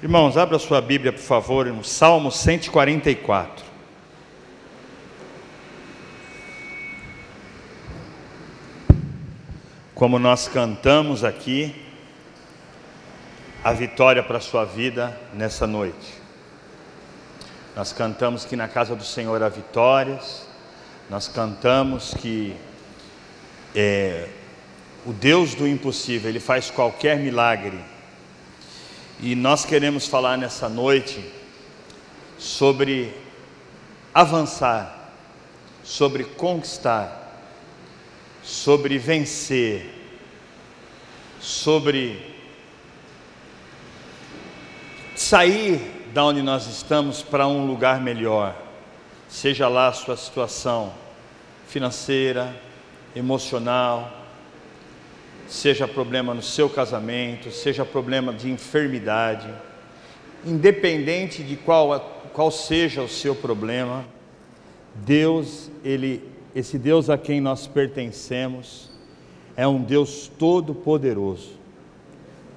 [0.00, 3.64] Irmãos, abra sua Bíblia, por favor, no Salmo 144.
[9.96, 11.74] Como nós cantamos aqui,
[13.64, 16.14] a vitória para a sua vida nessa noite.
[17.74, 20.46] Nós cantamos que na casa do Senhor há vitórias,
[21.10, 22.54] nós cantamos que
[23.74, 24.28] é,
[25.04, 27.97] o Deus do impossível, Ele faz qualquer milagre
[29.20, 31.24] e nós queremos falar nessa noite
[32.38, 33.12] sobre
[34.14, 35.12] avançar,
[35.82, 37.42] sobre conquistar,
[38.42, 39.92] sobre vencer,
[41.40, 42.36] sobre
[45.16, 48.56] sair da onde nós estamos para um lugar melhor,
[49.28, 50.94] seja lá a sua situação
[51.66, 52.54] financeira,
[53.14, 54.17] emocional,
[55.48, 59.48] seja problema no seu casamento, seja problema de enfermidade,
[60.44, 61.98] independente de qual,
[62.32, 64.04] qual seja o seu problema,
[64.94, 66.22] Deus, ele,
[66.54, 68.90] esse Deus a quem nós pertencemos,
[69.56, 71.58] é um Deus todo-poderoso,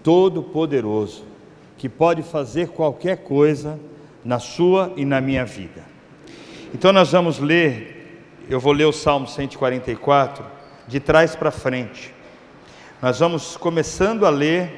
[0.04, 1.24] todo-poderoso,
[1.78, 3.80] que pode fazer qualquer coisa
[4.24, 5.84] na sua e na minha vida.
[6.74, 10.46] Então nós vamos ler, eu vou ler o Salmo 144,
[10.88, 12.14] de trás para frente.
[13.02, 14.72] Nós vamos começando a ler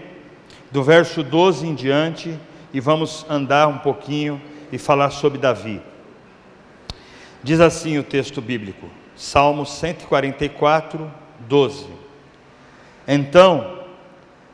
[0.72, 2.40] do verso 12 em diante
[2.74, 5.82] e vamos andar um pouquinho e falar sobre Davi.
[7.44, 11.12] Diz assim o texto bíblico, Salmo 144,
[11.50, 11.88] 12:
[13.06, 13.80] Então,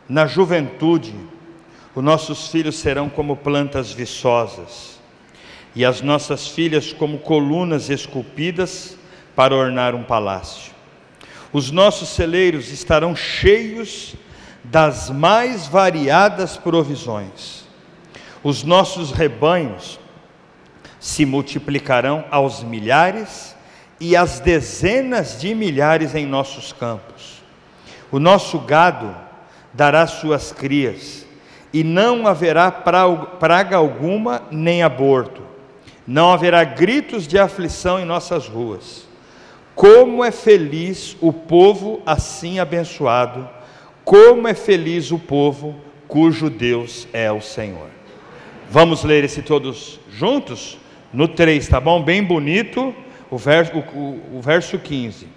[0.10, 1.14] na juventude,
[1.94, 5.00] os nossos filhos serão como plantas viçosas,
[5.76, 8.98] e as nossas filhas como colunas esculpidas
[9.36, 10.79] para ornar um palácio.
[11.52, 14.14] Os nossos celeiros estarão cheios
[14.64, 17.64] das mais variadas provisões.
[18.44, 20.00] Os nossos rebanhos
[21.00, 23.56] se multiplicarão aos milhares
[24.00, 27.42] e às dezenas de milhares em nossos campos.
[28.12, 29.16] O nosso gado
[29.74, 31.26] dará suas crias,
[31.72, 35.44] e não haverá praga alguma nem aborto.
[36.06, 39.09] Não haverá gritos de aflição em nossas ruas
[39.80, 43.50] como é feliz o povo assim abençoado,
[44.04, 45.74] como é feliz o povo
[46.06, 47.88] cujo Deus é o Senhor.
[48.70, 50.78] Vamos ler esse todos juntos?
[51.14, 52.04] No 3, tá bom?
[52.04, 52.94] Bem bonito,
[53.32, 55.30] o verso, o, o verso 15.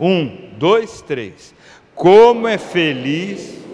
[0.00, 1.54] 1, 2, 3.
[1.94, 3.64] Como é feliz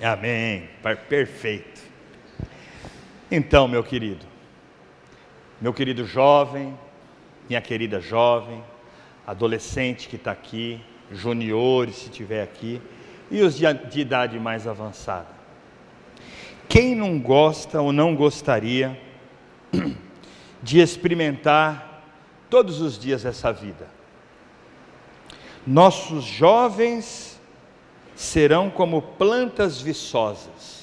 [0.00, 0.62] Amém.
[0.96, 1.80] Perfeito.
[3.30, 4.24] Então, meu querido,
[5.60, 6.76] meu querido jovem,
[7.48, 8.62] minha querida jovem,
[9.26, 10.80] adolescente que está aqui,
[11.12, 12.80] juniores se estiver aqui,
[13.30, 15.38] e os de, de idade mais avançada.
[16.68, 18.98] Quem não gosta ou não gostaria
[20.62, 22.04] de experimentar
[22.48, 23.88] todos os dias essa vida?
[25.66, 27.38] Nossos jovens
[28.14, 30.77] serão como plantas viçosas.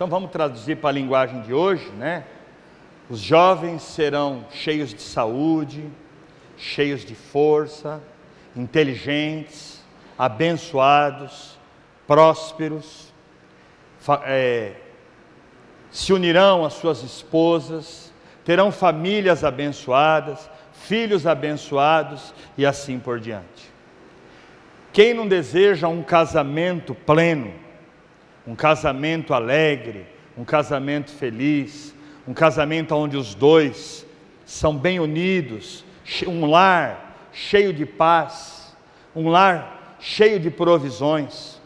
[0.00, 2.24] Então vamos traduzir para a linguagem de hoje, né?
[3.10, 5.90] Os jovens serão cheios de saúde,
[6.56, 8.00] cheios de força,
[8.56, 9.84] inteligentes,
[10.18, 11.58] abençoados,
[12.06, 13.12] prósperos,
[14.24, 14.72] é,
[15.90, 18.10] se unirão às suas esposas,
[18.42, 23.70] terão famílias abençoadas, filhos abençoados e assim por diante.
[24.94, 27.52] Quem não deseja um casamento pleno,
[28.50, 30.04] um casamento alegre,
[30.36, 31.94] um casamento feliz,
[32.26, 34.04] um casamento onde os dois
[34.44, 35.84] são bem unidos,
[36.26, 38.76] um lar cheio de paz,
[39.14, 41.60] um lar cheio de provisões.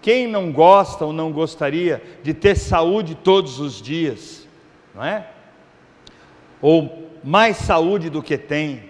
[0.00, 4.46] Quem não gosta ou não gostaria de ter saúde todos os dias,
[4.94, 5.26] não é?
[6.62, 8.84] Ou mais saúde do que tem.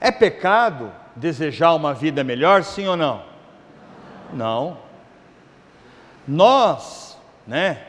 [0.00, 3.22] É pecado desejar uma vida melhor, sim ou não?
[4.32, 4.83] Não.
[6.26, 7.82] Nós, né,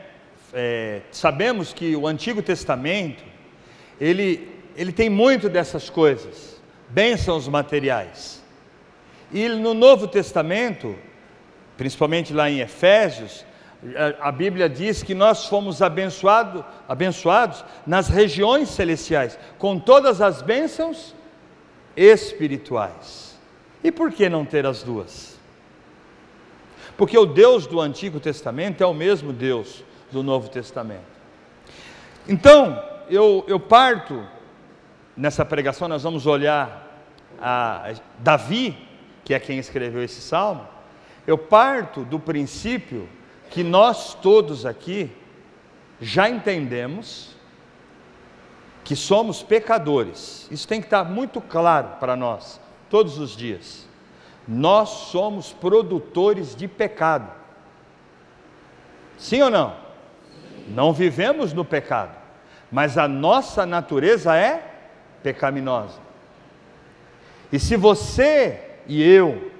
[0.52, 3.24] é, sabemos que o Antigo Testamento,
[4.00, 8.42] ele, ele tem muito dessas coisas, bênçãos materiais.
[9.32, 10.96] E no Novo Testamento,
[11.76, 13.44] principalmente lá em Efésios,
[14.20, 21.14] a Bíblia diz que nós fomos abençoado, abençoados nas regiões celestiais, com todas as bênçãos
[21.96, 23.38] espirituais.
[23.84, 25.35] E por que não ter as duas?
[26.96, 31.04] Porque o Deus do Antigo Testamento é o mesmo Deus do Novo Testamento.
[32.28, 34.26] Então, eu, eu parto
[35.16, 36.86] nessa pregação, nós vamos olhar
[37.40, 38.76] a Davi,
[39.24, 40.66] que é quem escreveu esse salmo,
[41.26, 43.08] eu parto do princípio
[43.50, 45.10] que nós todos aqui
[46.00, 47.34] já entendemos
[48.84, 50.46] que somos pecadores.
[50.50, 53.86] Isso tem que estar muito claro para nós, todos os dias.
[54.46, 57.30] Nós somos produtores de pecado.
[59.18, 59.74] Sim ou não?
[60.68, 62.14] Não vivemos no pecado,
[62.70, 64.62] mas a nossa natureza é
[65.22, 65.98] pecaminosa.
[67.52, 69.50] E se você e eu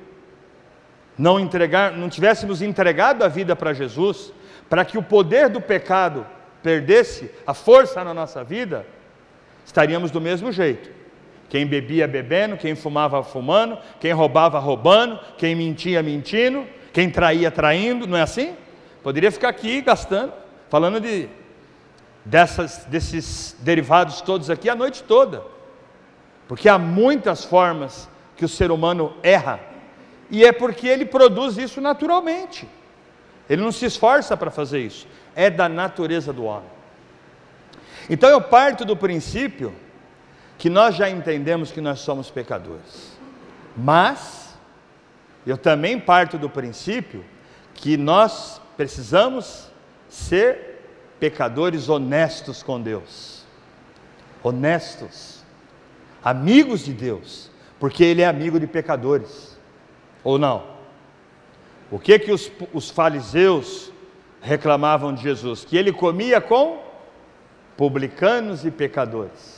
[1.18, 4.32] não entregar, não tivéssemos entregado a vida para Jesus,
[4.68, 6.26] para que o poder do pecado
[6.62, 8.86] perdesse a força na nossa vida,
[9.64, 10.90] estaríamos do mesmo jeito.
[11.48, 18.06] Quem bebia bebendo, quem fumava fumando, quem roubava roubando, quem mentia mentindo, quem traía traindo,
[18.06, 18.54] não é assim?
[19.02, 20.32] Poderia ficar aqui gastando,
[20.68, 21.28] falando de
[22.24, 25.44] dessas, desses derivados todos aqui a noite toda.
[26.48, 29.60] Porque há muitas formas que o ser humano erra,
[30.30, 32.68] e é porque ele produz isso naturalmente.
[33.48, 36.68] Ele não se esforça para fazer isso, é da natureza do homem.
[38.10, 39.72] Então eu parto do princípio
[40.58, 43.16] que nós já entendemos que nós somos pecadores,
[43.76, 44.56] mas
[45.46, 47.24] eu também parto do princípio
[47.74, 49.70] que nós precisamos
[50.08, 50.80] ser
[51.20, 53.44] pecadores honestos com Deus,
[54.42, 55.44] honestos,
[56.24, 59.58] amigos de Deus, porque Ele é amigo de pecadores,
[60.24, 60.76] ou não?
[61.90, 63.92] O que que os, os fariseus
[64.40, 65.64] reclamavam de Jesus?
[65.64, 66.82] Que ele comia com
[67.76, 69.55] publicanos e pecadores.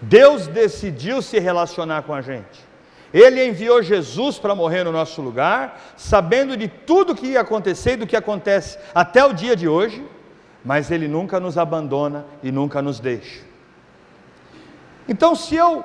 [0.00, 2.66] Deus decidiu se relacionar com a gente.
[3.12, 7.96] Ele enviou Jesus para morrer no nosso lugar, sabendo de tudo que ia acontecer e
[7.96, 10.04] do que acontece até o dia de hoje,
[10.64, 13.40] mas Ele nunca nos abandona e nunca nos deixa.
[15.08, 15.84] Então, se eu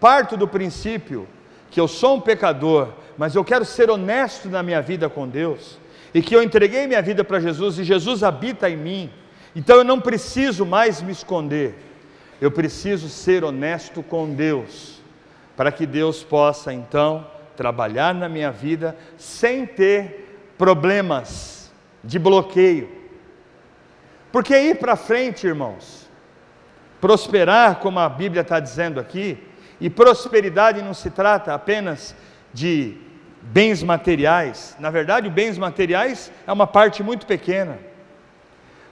[0.00, 1.28] parto do princípio
[1.70, 5.78] que eu sou um pecador, mas eu quero ser honesto na minha vida com Deus,
[6.12, 9.10] e que eu entreguei minha vida para Jesus e Jesus habita em mim,
[9.54, 11.87] então eu não preciso mais me esconder,
[12.40, 15.00] eu preciso ser honesto com Deus,
[15.56, 17.26] para que Deus possa então
[17.56, 22.88] trabalhar na minha vida sem ter problemas de bloqueio.
[24.30, 26.08] Porque ir para frente, irmãos,
[27.00, 29.42] prosperar, como a Bíblia está dizendo aqui,
[29.80, 32.14] e prosperidade não se trata apenas
[32.52, 32.96] de
[33.40, 37.78] bens materiais, na verdade, bens materiais é uma parte muito pequena.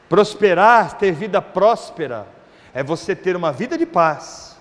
[0.08, 2.26] Prosperar, ter vida próspera,
[2.76, 4.54] é você ter uma vida de paz,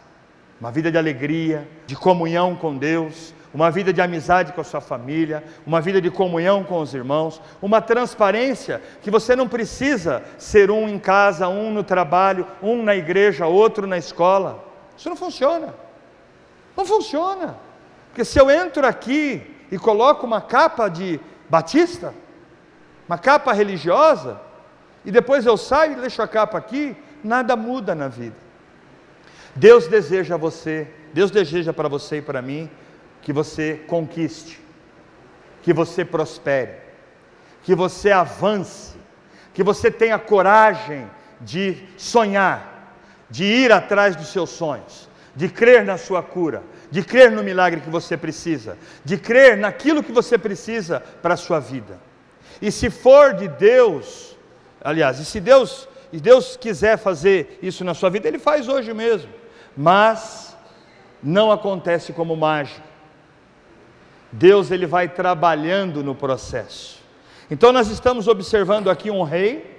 [0.58, 4.80] uma vida de alegria, de comunhão com Deus, uma vida de amizade com a sua
[4.80, 10.72] família, uma vida de comunhão com os irmãos, uma transparência que você não precisa ser
[10.72, 14.64] um em casa, um no trabalho, um na igreja, outro na escola.
[14.98, 15.76] Isso não funciona.
[16.78, 17.58] Não funciona.
[18.08, 21.20] Porque se eu entro aqui e coloco uma capa de
[21.50, 22.14] batista,
[23.10, 24.40] uma capa religiosa,
[25.04, 26.96] e depois eu saio e deixo a capa aqui,
[27.26, 28.36] nada muda na vida.
[29.56, 32.70] Deus deseja você, Deus deseja para você e para mim
[33.22, 34.60] que você conquiste,
[35.62, 36.74] que você prospere,
[37.64, 38.96] que você avance,
[39.54, 41.10] que você tenha coragem
[41.42, 42.94] de sonhar,
[43.30, 47.82] de ir atrás dos seus sonhos de crer na sua cura, de crer no milagre
[47.82, 52.00] que você precisa, de crer naquilo que você precisa para a sua vida.
[52.62, 54.38] E se for de Deus,
[54.82, 58.94] aliás, e se Deus, e Deus quiser fazer isso na sua vida, ele faz hoje
[58.94, 59.30] mesmo.
[59.76, 60.58] Mas
[61.22, 62.82] não acontece como mágica.
[64.32, 67.04] Deus ele vai trabalhando no processo.
[67.52, 69.76] Então nós estamos observando aqui um rei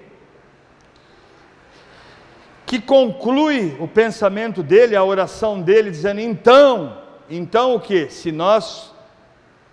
[2.66, 8.10] que conclui o pensamento dele, a oração dele, dizendo: então, então o que?
[8.10, 8.94] Se nós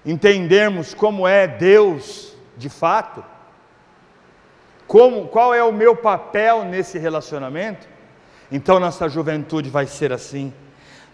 [0.05, 3.32] entendermos como é Deus de fato,
[4.93, 7.87] como, qual é o meu papel nesse relacionamento,
[8.51, 10.53] então nossa juventude vai ser assim,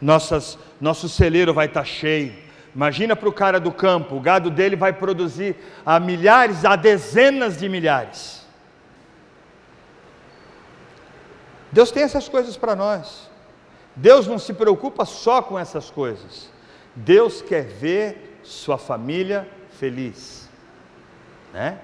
[0.01, 2.33] nossas, nosso celeiro vai estar cheio.
[2.75, 5.55] Imagina para o cara do campo, o gado dele vai produzir
[5.86, 8.45] a milhares, a dezenas de milhares.
[11.71, 13.31] Deus tem essas coisas para nós.
[13.95, 16.51] Deus não se preocupa só com essas coisas.
[16.93, 20.50] Deus quer ver sua família feliz,
[21.53, 21.79] né?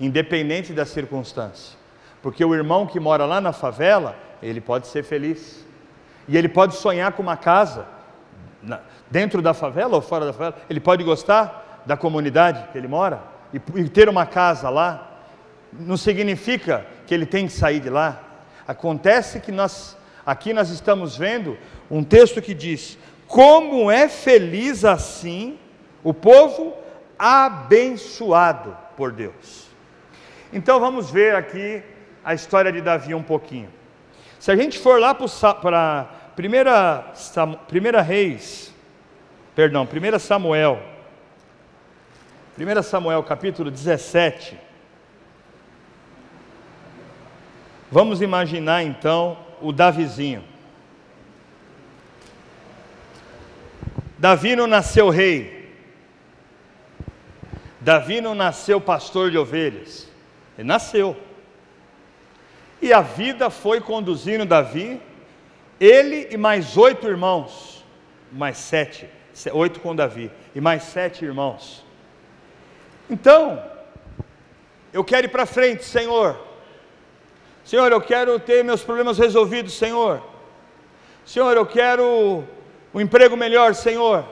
[0.00, 1.76] Independente da circunstância.
[2.22, 5.64] Porque o irmão que mora lá na favela, ele pode ser feliz.
[6.28, 7.86] E ele pode sonhar com uma casa
[9.10, 10.56] dentro da favela ou fora da favela.
[10.68, 13.22] Ele pode gostar da comunidade que ele mora
[13.52, 15.20] e ter uma casa lá.
[15.72, 18.20] Não significa que ele tem que sair de lá.
[18.66, 21.56] Acontece que nós, aqui nós estamos vendo
[21.90, 22.98] um texto que diz:
[23.28, 25.58] Como é feliz assim
[26.02, 26.74] o povo
[27.18, 29.65] abençoado por Deus.
[30.52, 31.82] Então vamos ver aqui
[32.24, 33.68] a história de Davi um pouquinho.
[34.38, 36.04] Se a gente for lá para
[36.36, 37.12] primeira,
[37.68, 38.72] primeira Reis,
[39.54, 40.80] perdão, primeira Samuel,
[42.54, 44.58] primeira Samuel capítulo 17,
[47.90, 50.44] vamos imaginar então o Davizinho.
[54.18, 55.56] Davi não nasceu rei.
[57.80, 60.08] Davi não nasceu pastor de ovelhas.
[60.56, 61.16] Ele nasceu.
[62.80, 65.00] E a vida foi conduzindo Davi,
[65.80, 67.84] ele e mais oito irmãos,
[68.30, 69.08] mais sete,
[69.52, 71.84] oito com Davi, e mais sete irmãos.
[73.08, 73.62] Então,
[74.92, 76.38] eu quero ir para frente, Senhor.
[77.64, 80.22] Senhor, eu quero ter meus problemas resolvidos, Senhor.
[81.24, 82.44] Senhor, eu quero
[82.94, 84.24] um emprego melhor, Senhor.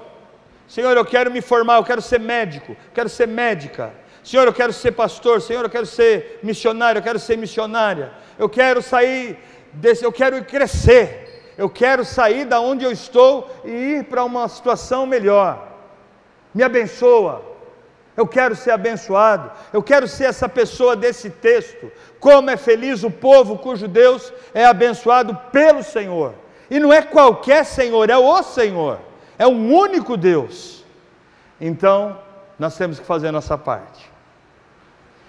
[0.69, 3.93] Senhor, eu quero me formar, eu quero ser médico, quero ser médica.
[4.25, 8.11] Senhor, eu quero ser pastor, Senhor, eu quero ser missionário, eu quero ser missionária.
[8.39, 9.39] Eu quero sair
[9.71, 11.53] desse, eu quero crescer.
[11.59, 15.69] Eu quero sair da onde eu estou e ir para uma situação melhor.
[16.55, 17.45] Me abençoa.
[18.17, 19.53] Eu quero ser abençoado.
[19.71, 21.93] Eu quero ser essa pessoa desse texto.
[22.19, 26.35] Como é feliz o povo cujo Deus é abençoado pelo Senhor.
[26.71, 29.01] E não é qualquer Senhor, é o Senhor.
[29.39, 30.83] É um único Deus.
[31.61, 32.19] Então,
[32.59, 34.14] nós temos que fazer a nossa parte.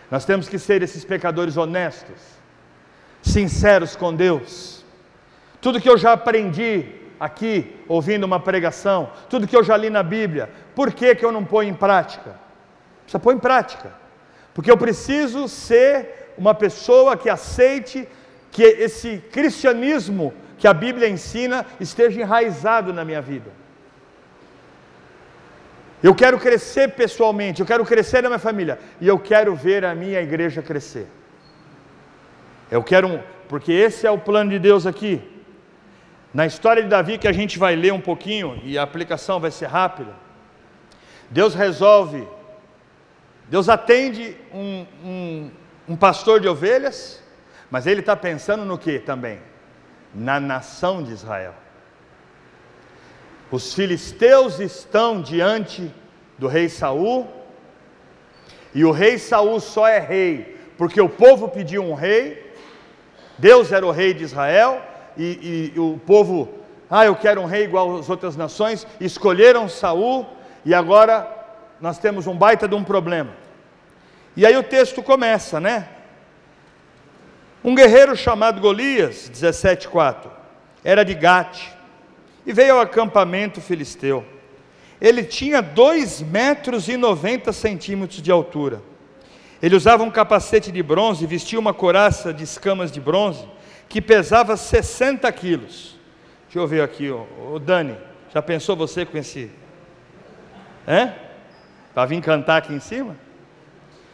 [0.10, 2.20] Nós temos que ser esses pecadores honestos,
[3.22, 4.84] sinceros com Deus.
[5.60, 6.86] Tudo que eu já aprendi
[7.20, 11.32] aqui, ouvindo uma pregação, tudo que eu já li na Bíblia, por que, que eu
[11.32, 12.36] não ponho em prática?
[13.04, 13.94] Precisa pôr em prática.
[14.54, 18.08] Porque eu preciso ser uma pessoa que aceite
[18.52, 23.52] que esse cristianismo que a Bíblia ensina esteja enraizado na minha vida.
[26.06, 29.96] Eu quero crescer pessoalmente, eu quero crescer na minha família e eu quero ver a
[29.96, 31.08] minha igreja crescer.
[32.70, 35.20] Eu quero, porque esse é o plano de Deus aqui.
[36.32, 39.50] Na história de Davi, que a gente vai ler um pouquinho e a aplicação vai
[39.50, 40.14] ser rápida,
[41.32, 42.28] Deus resolve,
[43.50, 45.52] Deus atende um, um,
[45.90, 47.20] um pastor de ovelhas,
[47.72, 49.40] mas ele está pensando no que também?
[50.14, 51.64] Na nação de Israel.
[53.56, 55.90] Os filisteus estão diante
[56.38, 57.26] do rei Saul,
[58.74, 62.54] e o rei Saul só é rei porque o povo pediu um rei.
[63.38, 64.82] Deus era o rei de Israel
[65.16, 66.50] e, e o povo,
[66.90, 68.86] ah, eu quero um rei igual às outras nações.
[69.00, 70.26] Escolheram Saul
[70.66, 71.26] e agora
[71.80, 73.32] nós temos um baita de um problema.
[74.36, 75.88] E aí o texto começa, né?
[77.64, 80.30] Um guerreiro chamado Golias, 17:4,
[80.84, 81.75] era de Gate
[82.46, 84.24] e veio ao acampamento filisteu.
[85.02, 88.82] Ele tinha dois metros e noventa centímetros de altura.
[89.62, 93.46] Ele usava um capacete de bronze vestia uma coraça de escamas de bronze
[93.90, 95.96] que pesava 60 quilos.
[96.46, 97.98] Deixa eu ver aqui, o Dani,
[98.34, 99.52] já pensou você com esse?
[100.88, 101.12] É?
[101.94, 103.18] Para vir cantar aqui em cima?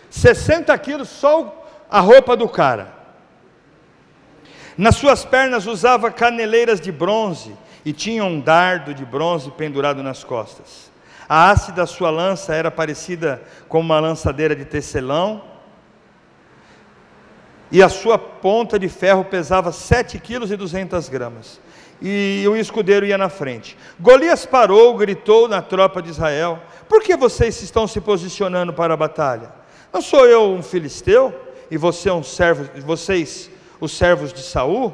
[0.10, 2.94] 60 quilos só a roupa do cara.
[4.78, 10.24] Nas suas pernas usava caneleiras de bronze e tinha um dardo de bronze pendurado nas
[10.24, 10.92] costas.
[11.28, 15.42] A haste da sua lança era parecida com uma lançadeira de tecelão,
[17.72, 21.60] e a sua ponta de ferro pesava sete quilos e duzentas gramas.
[22.02, 23.78] E o escudeiro ia na frente.
[24.00, 26.60] Golias parou, gritou na tropa de Israel:
[26.90, 29.54] Por que vocês estão se posicionando para a batalha?
[29.94, 31.34] Não sou eu um filisteu
[31.70, 34.94] e você um servo, vocês os servos de Saul?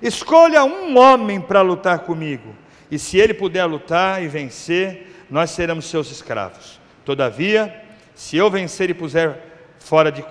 [0.00, 2.54] Escolha um homem para lutar comigo,
[2.90, 6.80] e se ele puder lutar e vencer, nós seremos seus escravos.
[7.04, 7.82] Todavia,
[8.14, 9.40] se eu vencer e puser
[9.78, 10.24] fora de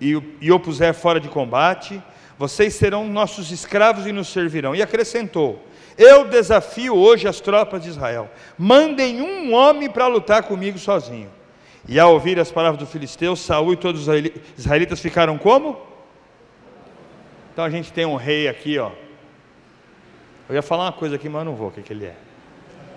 [0.00, 2.02] e, e eu puser fora de combate,
[2.38, 4.74] vocês serão nossos escravos e nos servirão.
[4.74, 5.62] E acrescentou:
[5.98, 8.30] Eu desafio hoje as tropas de Israel.
[8.56, 11.30] Mandem um homem para lutar comigo sozinho.
[11.88, 14.14] E ao ouvir as palavras do filisteu, Saul e todos os
[14.56, 15.89] israelitas ficaram como?
[17.60, 18.90] Então a gente tem um rei aqui, ó.
[20.48, 22.14] Eu ia falar uma coisa aqui, mas não vou, o que, que ele é.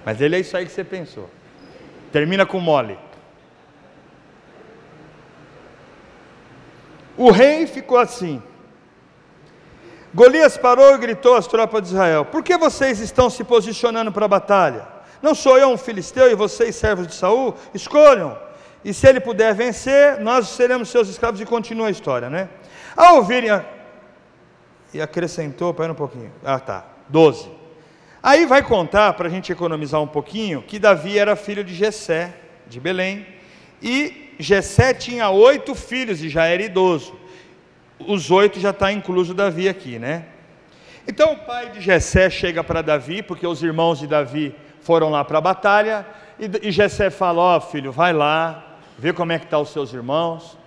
[0.06, 1.30] Mas ele é isso aí que você pensou.
[2.14, 2.98] Termina com mole.
[7.18, 8.42] O rei ficou assim.
[10.14, 14.24] Golias parou e gritou às tropas de Israel: Por que vocês estão se posicionando para
[14.24, 14.88] a batalha?
[15.22, 17.54] Não sou eu um filisteu e vocês servos de Saul?
[17.74, 18.40] Escolham.
[18.86, 21.42] E se ele puder vencer, nós seremos seus escravos.
[21.42, 22.48] E continua a história, né?
[22.96, 23.50] Ao ouvirem
[24.94, 26.32] e acrescentou, para um pouquinho.
[26.44, 26.86] Ah, tá.
[27.10, 27.50] 12.
[28.22, 32.34] Aí vai contar, para a gente economizar um pouquinho, que Davi era filho de Jessé,
[32.68, 33.26] de Belém,
[33.82, 37.14] e Jessé tinha oito filhos e já era idoso.
[38.00, 40.26] Os oito já está incluso Davi aqui, né?
[41.06, 45.24] Então o pai de Jessé chega para Davi, porque os irmãos de Davi foram lá
[45.26, 46.06] para a batalha,
[46.40, 49.64] e, e Jessé fala, ó oh, filho, vai lá, vê como é que estão tá
[49.64, 50.58] os seus irmãos,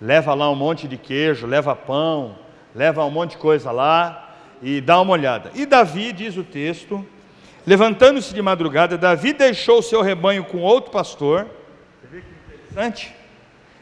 [0.00, 2.36] leva lá um monte de queijo, leva pão,
[2.74, 4.30] leva um monte de coisa lá,
[4.62, 5.50] e dá uma olhada.
[5.54, 7.04] E Davi, diz o texto,
[7.66, 11.46] levantando-se de madrugada, Davi deixou o seu rebanho com outro pastor,
[12.00, 13.14] você vê que interessante?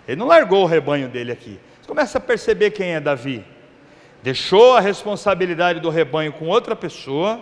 [0.06, 3.44] Ele não largou o rebanho dele aqui, você começa a perceber quem é Davi,
[4.22, 7.40] deixou a responsabilidade do rebanho com outra pessoa,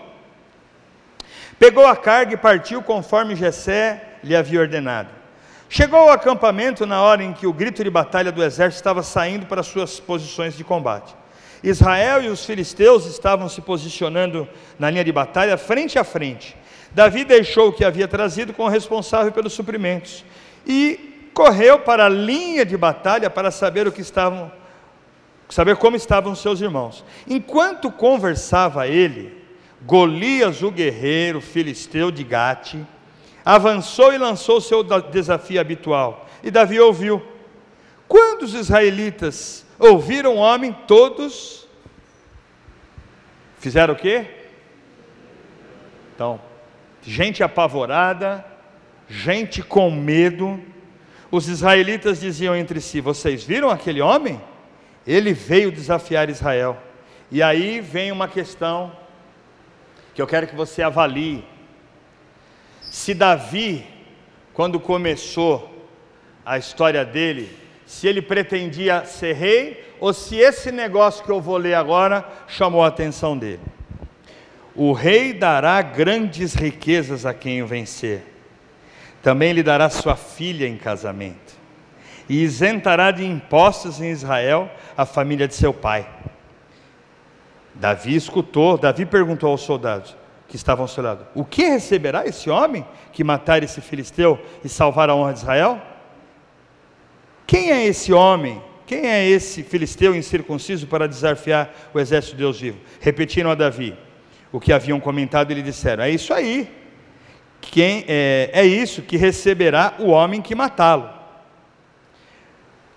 [1.58, 5.10] pegou a carga e partiu conforme Jessé lhe havia ordenado.
[5.68, 9.46] Chegou ao acampamento na hora em que o grito de batalha do exército estava saindo
[9.46, 11.14] para suas posições de combate.
[11.68, 16.56] Israel e os filisteus estavam se posicionando na linha de batalha frente a frente.
[16.92, 20.24] Davi deixou o que havia trazido com o responsável pelos suprimentos
[20.64, 24.50] e correu para a linha de batalha para saber o que estavam
[25.48, 27.04] saber como estavam seus irmãos.
[27.26, 29.36] Enquanto conversava ele,
[29.82, 32.76] Golias, o guerreiro filisteu de Gate,
[33.44, 36.28] avançou e lançou seu desafio habitual.
[36.42, 37.22] E Davi ouviu.
[38.08, 41.66] Quando os israelitas ouviram o homem, todos
[43.58, 44.26] fizeram o quê?
[46.14, 46.40] Então,
[47.02, 48.44] gente apavorada,
[49.08, 50.62] gente com medo.
[51.30, 54.40] Os israelitas diziam entre si: Vocês viram aquele homem?
[55.06, 56.82] Ele veio desafiar Israel.
[57.30, 58.92] E aí vem uma questão
[60.14, 61.44] que eu quero que você avalie.
[62.80, 63.84] Se Davi,
[64.54, 65.88] quando começou
[66.44, 71.56] a história dele, se ele pretendia ser rei ou se esse negócio que eu vou
[71.56, 73.60] ler agora chamou a atenção dele.
[74.74, 78.22] O rei dará grandes riquezas a quem o vencer.
[79.22, 81.56] Também lhe dará sua filha em casamento.
[82.28, 86.06] E isentará de impostos em Israel a família de seu pai.
[87.74, 90.16] Davi escutou, Davi perguntou aos soldados
[90.48, 94.68] que estavam ao seu lado: O que receberá esse homem que matar esse filisteu e
[94.68, 95.80] salvar a honra de Israel?
[97.46, 98.62] Quem é esse homem?
[98.86, 102.78] Quem é esse filisteu incircunciso para desafiar o exército de Deus vivo?
[103.00, 103.96] Repetiram a Davi
[104.52, 106.68] o que haviam comentado e lhe disseram: É isso aí.
[107.60, 111.10] Quem é, é isso que receberá o homem que matá-lo.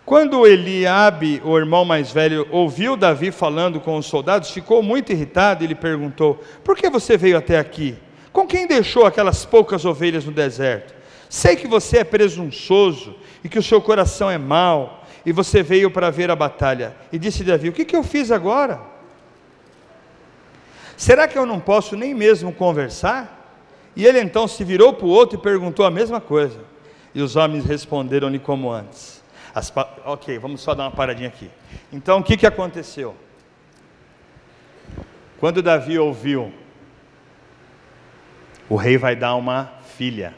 [0.06, 5.64] Quando Eliabe, o irmão mais velho, ouviu Davi falando com os soldados, ficou muito irritado
[5.64, 7.96] e lhe perguntou: Por que você veio até aqui?
[8.32, 10.99] Com quem deixou aquelas poucas ovelhas no deserto?
[11.30, 15.92] Sei que você é presunçoso e que o seu coração é mau, e você veio
[15.92, 16.96] para ver a batalha.
[17.12, 18.82] E disse Davi: O que, que eu fiz agora?
[20.98, 23.38] Será que eu não posso nem mesmo conversar?
[23.96, 26.60] E ele então se virou para o outro e perguntou a mesma coisa.
[27.14, 29.24] E os homens responderam-lhe como antes.
[29.54, 29.72] As,
[30.06, 31.50] ok, vamos só dar uma paradinha aqui.
[31.92, 33.16] Então o que, que aconteceu?
[35.40, 36.54] Quando Davi ouviu,
[38.68, 40.34] o rei vai dar uma filha.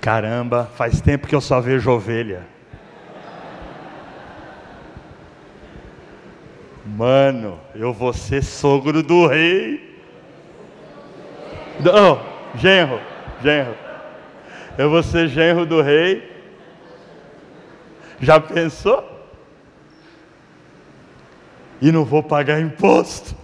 [0.00, 2.46] Caramba, faz tempo que eu só vejo ovelha.
[6.86, 9.98] Mano, eu vou ser sogro do rei.
[11.80, 13.00] Não, oh, genro,
[13.42, 13.74] genro.
[14.78, 16.30] Eu vou ser genro do rei.
[18.20, 19.06] Já pensou?
[21.80, 23.34] E não vou pagar imposto.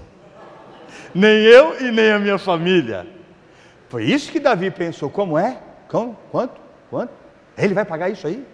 [1.15, 3.07] Nem eu e nem a minha família.
[3.89, 5.09] Foi isso que Davi pensou.
[5.09, 5.66] Como é?
[5.89, 6.17] Como?
[6.31, 6.61] Quanto?
[6.91, 7.13] Quanto?
[7.57, 8.47] Ele vai pagar isso aí?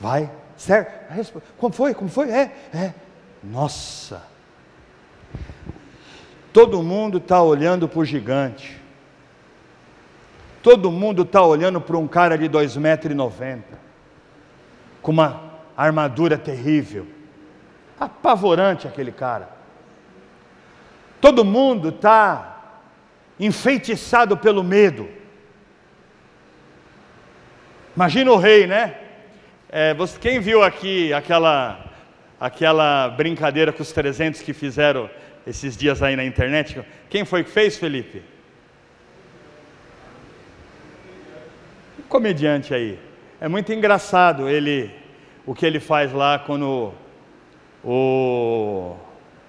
[0.00, 0.30] Vai.
[0.56, 1.40] Certo?
[1.58, 1.94] Como foi?
[1.94, 2.30] Como foi?
[2.30, 2.94] É, é.
[3.42, 4.22] Nossa.
[6.52, 8.80] Todo mundo está olhando para o gigante.
[10.62, 13.62] Todo mundo está olhando para um cara de 2,90 metros, e
[15.00, 17.06] com uma armadura terrível.
[17.98, 19.48] Apavorante aquele cara.
[21.20, 22.78] Todo mundo está
[23.40, 25.08] enfeitiçado pelo medo.
[27.94, 28.94] Imagina o rei, né?
[29.68, 31.92] É, você, quem viu aqui aquela,
[32.40, 35.10] aquela brincadeira com os 300 que fizeram
[35.46, 36.82] esses dias aí na internet?
[37.10, 38.22] Quem foi que fez, Felipe?
[41.98, 42.98] Um comediante aí.
[43.38, 44.90] É muito engraçado ele,
[45.44, 46.94] o que ele faz lá quando
[47.84, 48.96] o.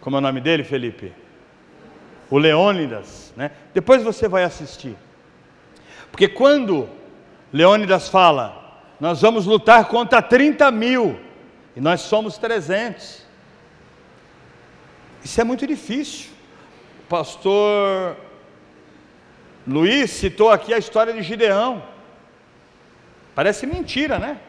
[0.02, 1.14] Como é o nome dele, Felipe?
[2.30, 3.52] O Leônidas, né?
[3.74, 4.98] Depois você vai assistir.
[6.12, 6.90] Porque quando
[7.54, 11.20] Leônidas fala: Nós vamos lutar contra 30 mil,
[11.76, 13.22] e nós somos 300.
[15.24, 16.32] Isso é muito difícil.
[17.06, 18.18] O pastor
[19.68, 21.84] Luiz citou aqui a história de Gideão.
[23.36, 24.40] Parece mentira, né?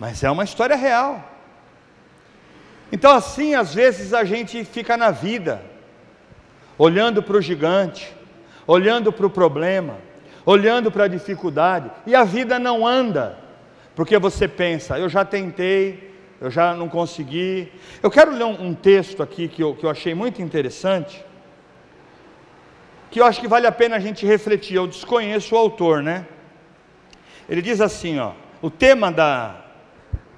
[0.00, 1.32] Mas é uma história real.
[2.90, 5.62] Então, assim, às vezes a gente fica na vida,
[6.78, 8.14] olhando para o gigante,
[8.66, 9.98] olhando para o problema,
[10.46, 13.38] olhando para a dificuldade, e a vida não anda,
[13.94, 17.70] porque você pensa, eu já tentei, eu já não consegui.
[18.02, 21.22] Eu quero ler um, um texto aqui que eu, que eu achei muito interessante,
[23.10, 24.76] que eu acho que vale a pena a gente refletir.
[24.76, 26.26] Eu desconheço o autor, né?
[27.48, 28.32] Ele diz assim, ó,
[28.62, 29.64] o tema da,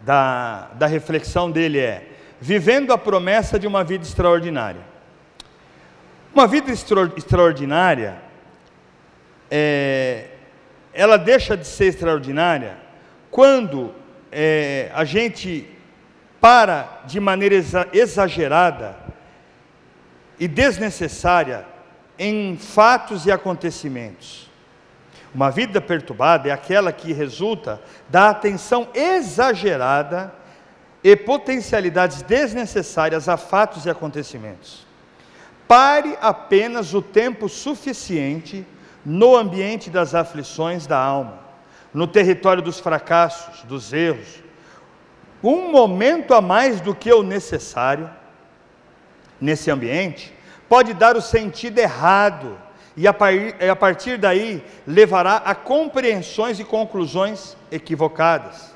[0.03, 2.09] da, da reflexão dele é
[2.41, 4.81] Vivendo a promessa de uma vida extraordinária.
[6.33, 8.23] Uma vida extra, extraordinária,
[9.51, 10.27] é,
[10.93, 12.77] ela deixa de ser extraordinária
[13.31, 13.95] quando
[14.33, 15.69] é, a gente
[16.41, 17.57] para de maneira
[17.93, 18.97] exagerada
[20.39, 21.67] e desnecessária
[22.19, 24.49] em fatos e acontecimentos.
[25.35, 30.33] Uma vida perturbada é aquela que resulta da atenção exagerada
[31.03, 34.87] e potencialidades desnecessárias a fatos e acontecimentos.
[35.67, 38.67] Pare apenas o tempo suficiente
[39.09, 41.39] no ambiente das aflições da alma,
[41.95, 44.43] no território dos fracassos, dos erros,
[45.43, 48.11] um momento a mais do que o necessário
[49.41, 50.31] nesse ambiente
[50.69, 52.59] pode dar o sentido errado
[52.95, 58.75] e a partir daí levará a compreensões e conclusões equivocadas.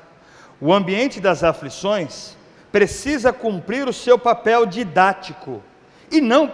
[0.59, 2.35] O ambiente das aflições
[2.71, 5.61] precisa cumprir o seu papel didático
[6.09, 6.51] e não,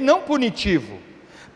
[0.00, 0.98] não punitivo.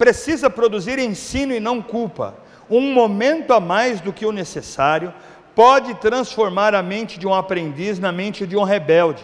[0.01, 2.35] Precisa produzir ensino e não culpa.
[2.71, 5.13] Um momento a mais do que o necessário
[5.55, 9.23] pode transformar a mente de um aprendiz na mente de um rebelde.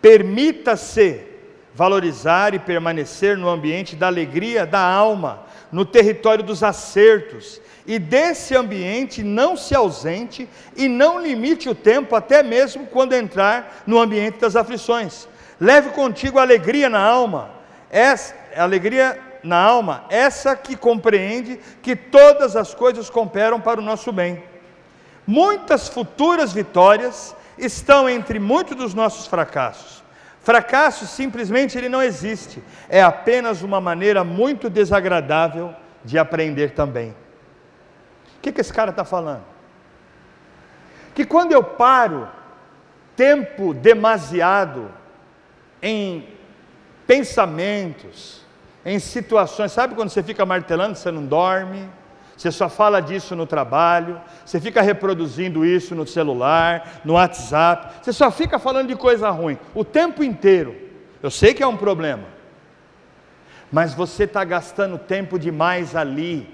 [0.00, 1.20] Permita-se
[1.72, 8.56] valorizar e permanecer no ambiente da alegria da alma, no território dos acertos, e desse
[8.56, 14.40] ambiente não se ausente e não limite o tempo, até mesmo quando entrar no ambiente
[14.40, 15.28] das aflições.
[15.60, 17.52] Leve contigo alegria na alma,
[17.88, 24.12] essa alegria na alma, essa que compreende que todas as coisas cooperam para o nosso
[24.12, 24.42] bem.
[25.26, 30.02] Muitas futuras vitórias estão entre muitos dos nossos fracassos.
[30.40, 35.72] Fracasso simplesmente ele não existe, é apenas uma maneira muito desagradável
[36.04, 37.10] de aprender também.
[38.38, 39.44] O que, que esse cara está falando?
[41.14, 42.28] Que quando eu paro
[43.14, 44.90] tempo demasiado
[45.80, 46.28] em
[47.06, 48.41] pensamentos,
[48.84, 51.88] em situações, sabe quando você fica martelando, você não dorme,
[52.36, 58.12] você só fala disso no trabalho, você fica reproduzindo isso no celular, no WhatsApp, você
[58.12, 60.74] só fica falando de coisa ruim o tempo inteiro.
[61.22, 62.24] Eu sei que é um problema,
[63.70, 66.52] mas você está gastando tempo demais ali,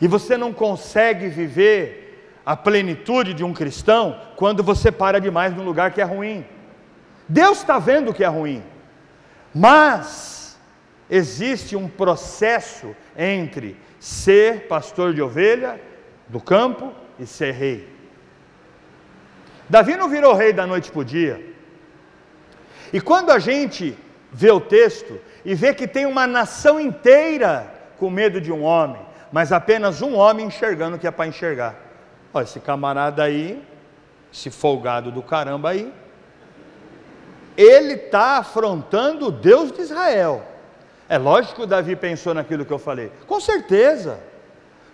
[0.00, 5.64] e você não consegue viver a plenitude de um cristão quando você para demais num
[5.64, 6.46] lugar que é ruim.
[7.28, 8.62] Deus está vendo que é ruim,
[9.54, 10.37] mas
[11.10, 15.80] existe um processo entre ser pastor de ovelha
[16.28, 17.88] do campo e ser rei.
[19.68, 21.44] Davi não virou rei da noite para o dia.
[22.92, 23.96] E quando a gente
[24.32, 29.00] vê o texto e vê que tem uma nação inteira com medo de um homem,
[29.32, 31.74] mas apenas um homem enxergando o que é para enxergar.
[32.32, 33.62] Olha, esse camarada aí,
[34.32, 35.92] esse folgado do caramba aí,
[37.56, 40.46] ele está afrontando o Deus de Israel.
[41.08, 43.10] É lógico que o Davi pensou naquilo que eu falei.
[43.26, 44.20] Com certeza.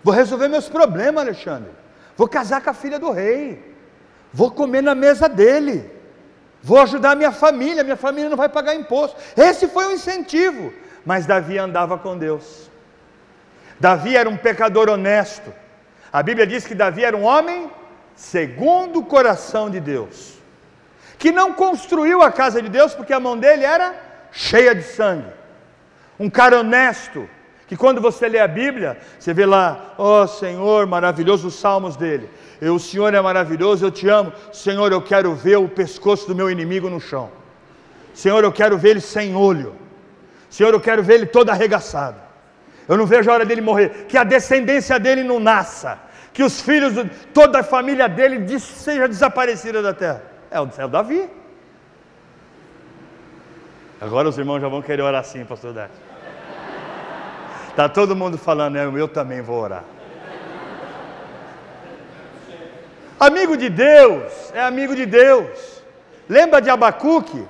[0.01, 1.71] Vou resolver meus problemas, Alexandre.
[2.15, 3.75] Vou casar com a filha do rei.
[4.31, 5.91] Vou comer na mesa dele.
[6.63, 7.83] Vou ajudar minha família.
[7.83, 9.17] Minha família não vai pagar imposto.
[9.35, 10.71] Esse foi o incentivo.
[11.05, 12.71] Mas Davi andava com Deus.
[13.77, 15.53] Davi era um pecador honesto.
[16.13, 17.69] A Bíblia diz que Davi era um homem
[18.15, 20.35] segundo o coração de Deus,
[21.19, 23.93] que não construiu a casa de Deus porque a mão dele era
[24.31, 25.27] cheia de sangue
[26.19, 27.27] um cara honesto,
[27.67, 31.95] que quando você lê a Bíblia, você vê lá, ó oh, Senhor, maravilhoso os salmos
[31.95, 32.29] dele.
[32.61, 34.31] Eu, o Senhor é maravilhoso, eu te amo.
[34.53, 37.29] Senhor, eu quero ver o pescoço do meu inimigo no chão.
[38.13, 39.75] Senhor, eu quero ver ele sem olho.
[40.49, 42.17] Senhor, eu quero ver ele todo arregaçado.
[42.87, 44.05] Eu não vejo a hora dele morrer.
[44.07, 45.99] Que a descendência dele não nasça.
[46.31, 46.93] Que os filhos,
[47.33, 50.23] toda a família dele seja desaparecida da terra.
[50.51, 51.29] É o, é o Davi.
[53.99, 56.04] Agora os irmãos já vão querer orar assim, pastor Dati.
[57.75, 59.83] Está todo mundo falando, é, eu também vou orar.
[63.19, 65.83] Amigo de Deus, é amigo de Deus.
[66.29, 67.45] Lembra de Abacuque?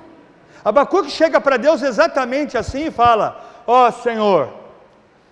[0.64, 4.52] Abacuque chega para Deus exatamente assim e fala: Ó oh, Senhor,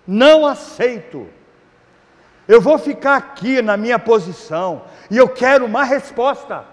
[0.07, 1.27] não aceito.
[2.47, 6.63] Eu vou ficar aqui na minha posição e eu quero uma resposta.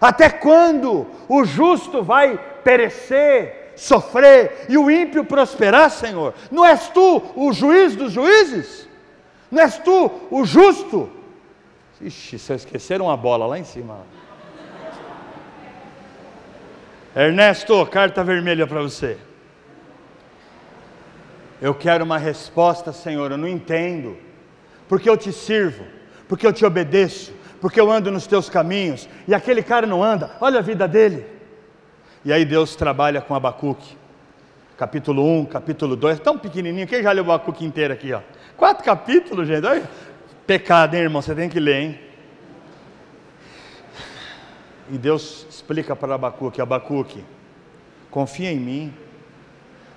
[0.00, 6.34] Até quando o justo vai perecer, sofrer e o ímpio prosperar, Senhor?
[6.50, 8.88] Não és tu o juiz dos juízes?
[9.50, 11.10] Não és tu o justo?
[12.00, 14.00] Ixi, se esqueceram a bola lá em cima.
[17.14, 19.16] Ernesto, carta vermelha para você.
[21.62, 24.16] Eu quero uma resposta, Senhor, eu não entendo.
[24.88, 25.84] Porque eu te sirvo,
[26.28, 30.36] porque eu te obedeço, porque eu ando nos teus caminhos, e aquele cara não anda,
[30.40, 31.33] olha a vida dele.
[32.24, 33.96] E aí Deus trabalha com Abacuque,
[34.78, 38.20] capítulo 1, capítulo 2, tão pequenininho, quem já leu Abacuque inteiro aqui, ó?
[38.56, 39.88] Quatro capítulos, gente, olha.
[40.46, 42.00] Pecado, hein, irmão, você tem que ler, hein?
[44.90, 47.24] E Deus explica para Abacuque: Abacuque,
[48.10, 48.94] confia em mim,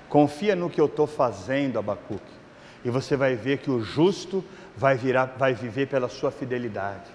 [0.10, 2.34] confia no que eu estou fazendo, Abacuque,
[2.84, 4.44] e você vai ver que o justo
[4.76, 7.10] vai, virar, vai viver pela sua fidelidade.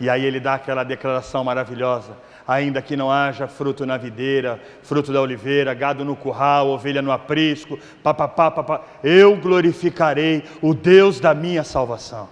[0.00, 5.12] E aí ele dá aquela declaração maravilhosa: ainda que não haja fruto na videira, fruto
[5.12, 11.34] da oliveira, gado no curral, ovelha no aprisco, papapá, papá, eu glorificarei o Deus da
[11.34, 12.28] minha salvação.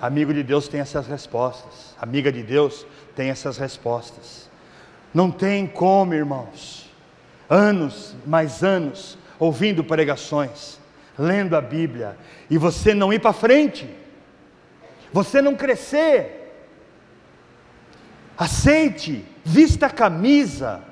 [0.00, 4.50] Amigo de Deus tem essas respostas, amiga de Deus tem essas respostas.
[5.12, 6.90] Não tem como, irmãos,
[7.48, 10.80] anos, mais anos, ouvindo pregações,
[11.18, 12.16] lendo a Bíblia,
[12.48, 13.88] e você não ir para frente,
[15.12, 16.41] você não crescer.
[18.42, 20.82] Aceite, vista a camisa,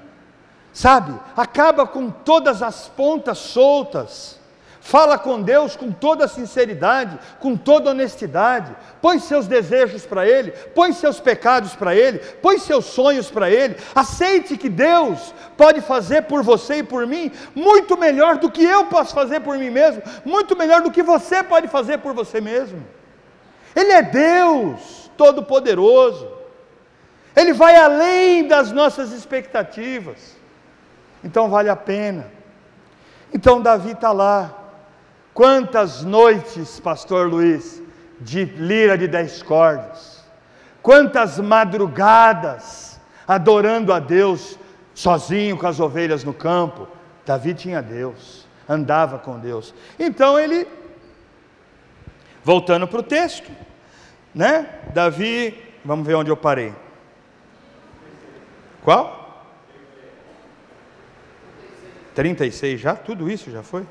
[0.73, 1.19] sabe?
[1.37, 4.39] Acaba com todas as pontas soltas.
[4.81, 8.73] Fala com Deus com toda sinceridade, com toda honestidade.
[9.03, 13.77] Põe seus desejos para Ele, põe seus pecados para Ele, põe seus sonhos para Ele.
[13.97, 18.85] Aceite que Deus pode fazer por você e por mim muito melhor do que eu
[18.85, 22.87] posso fazer por mim mesmo, muito melhor do que você pode fazer por você mesmo.
[23.75, 26.40] Ele é Deus Todo-Poderoso,
[27.35, 30.37] Ele vai além das nossas expectativas,
[31.23, 32.27] então vale a pena.
[33.33, 34.61] Então Davi está lá,
[35.33, 37.83] Quantas noites, Pastor Luiz,
[38.21, 40.25] de lira de dez cordas,
[40.83, 44.59] quantas madrugadas adorando a Deus,
[44.93, 46.87] sozinho com as ovelhas no campo.
[47.25, 49.73] Davi tinha Deus, andava com Deus.
[49.99, 50.67] Então ele,
[52.43, 53.51] voltando para o texto,
[54.35, 54.67] né?
[54.93, 56.75] Davi, vamos ver onde eu parei.
[58.83, 59.21] Qual?
[62.15, 62.95] 36 já?
[62.95, 63.87] Tudo isso já foi?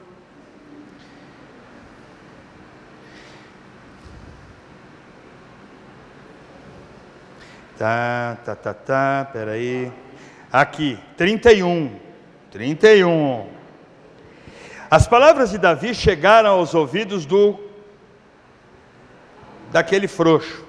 [7.78, 9.92] Tá, tá, tá, tá, peraí.
[10.52, 11.98] Aqui, 31.
[12.52, 13.48] 31.
[14.92, 17.58] As palavras de Davi chegaram aos ouvidos do
[19.72, 20.69] daquele frouxo.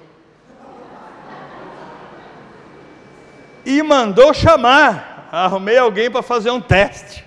[3.64, 5.28] E mandou chamar.
[5.32, 7.24] Arrumei alguém para fazer um teste.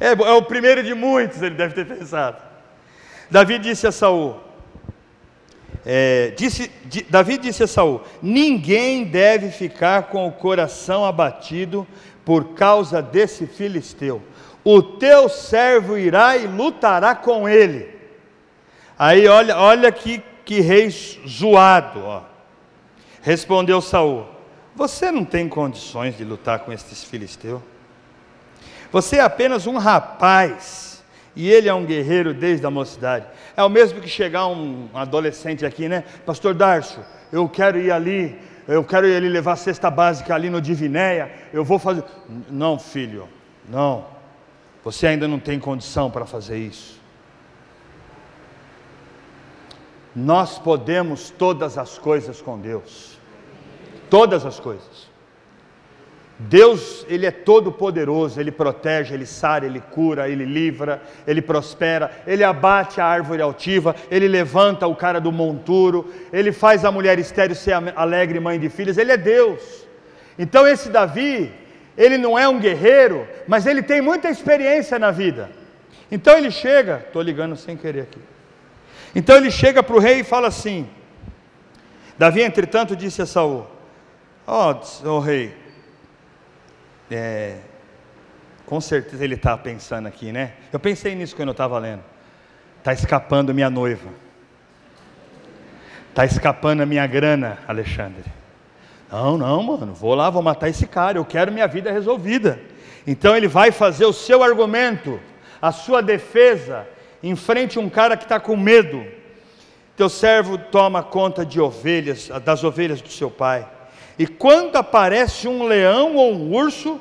[0.00, 2.38] É, é o primeiro de muitos, ele deve ter pensado.
[3.30, 4.40] Davi disse a Saul:
[5.84, 6.70] é, disse,
[7.10, 11.86] Davi disse a Saul: Ninguém deve ficar com o coração abatido
[12.24, 14.22] por causa desse filisteu.
[14.64, 17.92] O teu servo irá e lutará com ele.
[18.96, 20.88] Aí olha, olha que, que rei
[21.26, 22.00] zoado.
[22.04, 22.22] Ó.
[23.20, 24.26] Respondeu Saul:
[24.74, 27.60] Você não tem condições de lutar com estes filisteus.
[28.90, 31.02] Você é apenas um rapaz
[31.34, 33.26] e ele é um guerreiro desde a mocidade.
[33.56, 36.04] É o mesmo que chegar um adolescente aqui, né?
[36.24, 40.50] Pastor Darcio, eu quero ir ali, eu quero ir ali levar a cesta básica ali
[40.50, 42.04] no Divinéia, eu vou fazer.
[42.50, 43.28] Não, filho,
[43.68, 44.06] não.
[44.84, 47.00] Você ainda não tem condição para fazer isso.
[50.14, 53.18] Nós podemos todas as coisas com Deus.
[54.12, 55.10] Todas as coisas.
[56.38, 62.10] Deus, Ele é todo poderoso, Ele protege, Ele sara, Ele cura, Ele livra, Ele prospera,
[62.26, 67.18] Ele abate a árvore altiva, Ele levanta o cara do monturo, Ele faz a mulher
[67.18, 69.86] estéril ser alegre mãe de filhos, Ele é Deus.
[70.38, 71.50] Então esse Davi,
[71.96, 75.50] ele não é um guerreiro, mas ele tem muita experiência na vida.
[76.10, 78.20] Então ele chega, estou ligando sem querer aqui.
[79.14, 80.86] Então ele chega para o rei e fala assim:
[82.18, 83.71] Davi, entretanto, disse a Saul:
[84.46, 85.54] Ó oh, oh, rei,
[87.10, 87.58] é,
[88.66, 90.54] com certeza ele está pensando aqui, né?
[90.72, 92.02] Eu pensei nisso quando eu estava lendo.
[92.78, 94.08] Está escapando minha noiva.
[96.08, 98.24] Está escapando a minha grana, Alexandre.
[99.10, 102.58] Não, não, mano, vou lá, vou matar esse cara, eu quero minha vida resolvida.
[103.06, 105.20] Então ele vai fazer o seu argumento,
[105.60, 106.86] a sua defesa,
[107.22, 109.04] em frente a um cara que está com medo.
[109.96, 113.68] Teu servo toma conta de ovelhas, das ovelhas do seu pai.
[114.18, 117.00] E quando aparece um leão ou um urso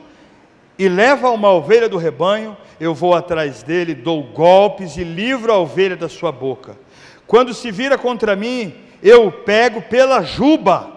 [0.77, 5.57] e leva uma ovelha do rebanho, eu vou atrás dele, dou golpes e livro a
[5.57, 6.77] ovelha da sua boca.
[7.27, 10.91] Quando se vira contra mim, eu o pego pela juba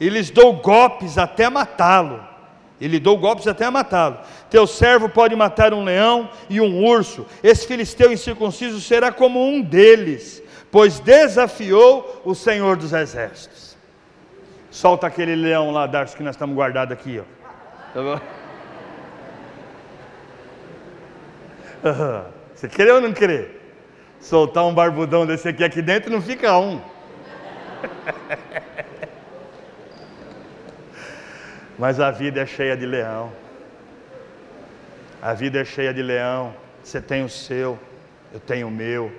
[0.00, 2.24] e lhes dou golpes até matá-lo.
[2.80, 4.18] E lhe dou golpes até matá-lo.
[4.48, 7.26] Teu servo pode matar um leão e um urso.
[7.42, 13.69] Esse filisteu incircunciso será como um deles, pois desafiou o Senhor dos Exércitos.
[14.70, 17.20] Solta aquele leão lá, Darcio, que nós estamos guardados aqui.
[17.20, 17.24] Ó.
[17.92, 18.20] Tá bom?
[22.54, 23.58] Você quer ou não quer?
[24.20, 26.80] Soltar um barbudão desse aqui aqui dentro não fica um.
[31.78, 33.32] Mas a vida é cheia de leão.
[35.22, 36.54] A vida é cheia de leão.
[36.84, 37.78] Você tem o seu,
[38.32, 39.10] eu tenho o meu.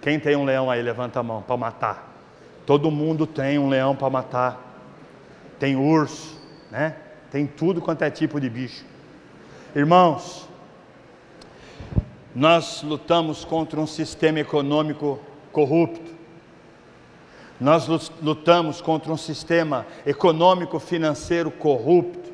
[0.00, 2.08] Quem tem um leão aí, levanta a mão para matar.
[2.64, 4.67] Todo mundo tem um leão para matar.
[5.58, 6.40] Tem urso,
[6.70, 6.96] né?
[7.30, 8.84] Tem tudo quanto é tipo de bicho.
[9.74, 10.48] Irmãos,
[12.34, 15.20] nós lutamos contra um sistema econômico
[15.52, 16.16] corrupto.
[17.60, 17.88] Nós
[18.22, 22.32] lutamos contra um sistema econômico financeiro corrupto.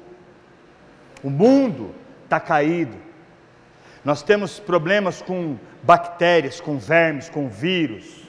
[1.23, 2.97] O mundo está caído.
[4.05, 8.29] Nós temos problemas com bactérias, com vermes, com vírus.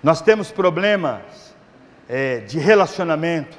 [0.00, 1.52] Nós temos problemas
[2.08, 3.58] é, de relacionamento,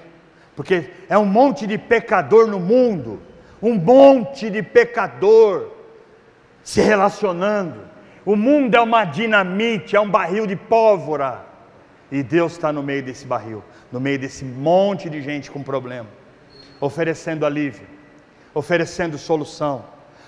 [0.56, 3.22] porque é um monte de pecador no mundo,
[3.62, 5.72] um monte de pecador
[6.64, 7.82] se relacionando.
[8.26, 11.46] O mundo é uma dinamite, é um barril de pólvora.
[12.12, 16.08] E Deus está no meio desse barril, no meio desse monte de gente com problema,
[16.80, 17.88] oferecendo alívio,
[18.54, 19.84] oferecendo solução,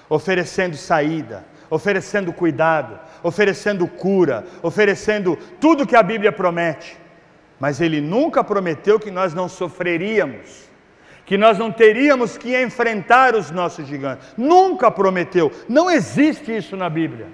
[0.09, 6.97] oferecendo saída, oferecendo cuidado, oferecendo cura, oferecendo tudo que a Bíblia promete.
[7.65, 10.69] Mas Ele nunca prometeu que nós não sofreríamos,
[11.25, 14.28] que nós não teríamos que enfrentar os nossos gigantes.
[14.38, 17.28] Nunca prometeu, não existe isso na Bíblia.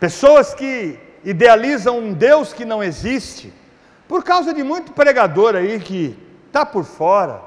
[0.00, 3.52] Pessoas que idealizam um Deus que não existe,
[4.08, 7.40] por causa de muito pregador aí que está por fora,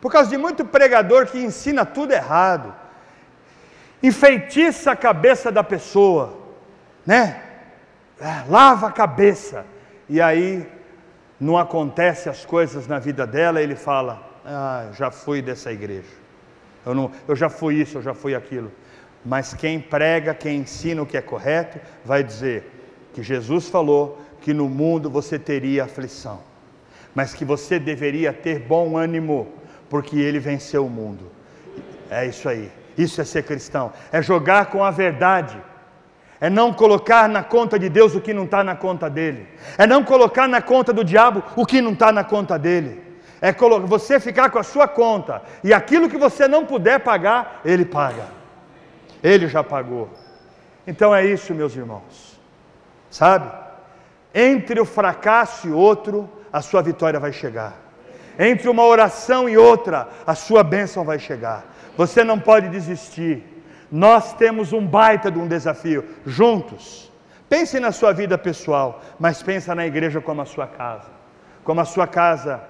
[0.00, 2.74] por causa de muito pregador que ensina tudo errado,
[4.02, 6.38] enfeitiça a cabeça da pessoa,
[7.04, 7.42] né?
[8.18, 9.66] É, lava a cabeça,
[10.12, 10.68] e aí
[11.40, 16.12] não acontece as coisas na vida dela, ele fala: Ah, já fui dessa igreja,
[16.84, 18.70] eu, não, eu já fui isso, eu já fui aquilo.
[19.24, 22.70] Mas quem prega, quem ensina o que é correto, vai dizer:
[23.14, 26.40] que Jesus falou que no mundo você teria aflição,
[27.14, 29.50] mas que você deveria ter bom ânimo,
[29.88, 31.32] porque ele venceu o mundo.
[32.10, 32.70] É isso aí.
[32.98, 33.90] Isso é ser cristão.
[34.12, 35.58] É jogar com a verdade.
[36.42, 39.46] É não colocar na conta de Deus o que não está na conta dele.
[39.78, 43.00] É não colocar na conta do diabo o que não está na conta dele.
[43.40, 43.52] É
[43.86, 45.40] você ficar com a sua conta.
[45.62, 48.26] E aquilo que você não puder pagar, ele paga.
[49.22, 50.10] Ele já pagou.
[50.86, 52.32] Então é isso, meus irmãos
[53.12, 53.52] sabe?
[54.34, 57.74] Entre o fracasso e outro, a sua vitória vai chegar.
[58.38, 61.64] Entre uma oração e outra, a sua bênção vai chegar.
[61.96, 63.44] Você não pode desistir.
[63.92, 67.12] Nós temos um baita de um desafio, juntos.
[67.46, 71.10] Pense na sua vida pessoal, mas pensa na igreja como a sua casa,
[71.62, 72.62] como a sua casa,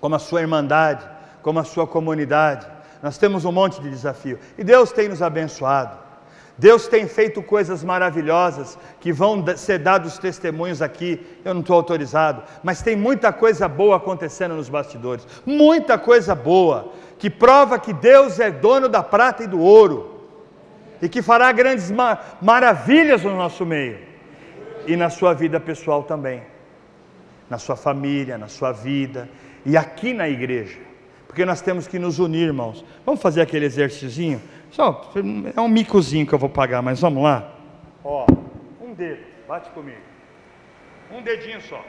[0.00, 1.06] como a sua irmandade,
[1.42, 2.66] como a sua comunidade.
[3.02, 6.06] Nós temos um monte de desafio e Deus tem nos abençoado.
[6.56, 11.20] Deus tem feito coisas maravilhosas que vão ser dados testemunhos aqui.
[11.44, 15.28] Eu não estou autorizado, mas tem muita coisa boa acontecendo nos bastidores.
[15.44, 20.15] Muita coisa boa que prova que Deus é dono da prata e do ouro
[21.00, 21.92] e que fará grandes
[22.40, 23.98] maravilhas no nosso meio
[24.86, 26.42] e na sua vida pessoal também,
[27.50, 29.28] na sua família, na sua vida
[29.64, 30.78] e aqui na igreja,
[31.26, 32.84] porque nós temos que nos unir, irmãos.
[33.04, 34.40] Vamos fazer aquele exercício?
[34.70, 35.12] Só,
[35.54, 37.52] é um micozinho que eu vou pagar, mas vamos lá.
[38.04, 38.26] Ó,
[38.80, 39.98] um dedo, bate comigo.
[41.10, 41.82] Um dedinho só.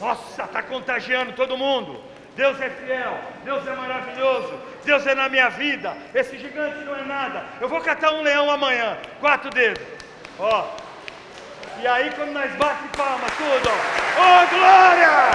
[0.00, 2.00] Nossa, está contagiando todo mundo.
[2.36, 5.94] Deus é fiel, Deus é maravilhoso, Deus é na minha vida.
[6.14, 7.44] Esse gigante não é nada.
[7.60, 9.82] Eu vou catar um leão amanhã, quatro dedos.
[10.38, 10.64] Ó,
[11.82, 13.70] E aí quando nós bate palma, tudo,
[14.16, 15.30] oh glória!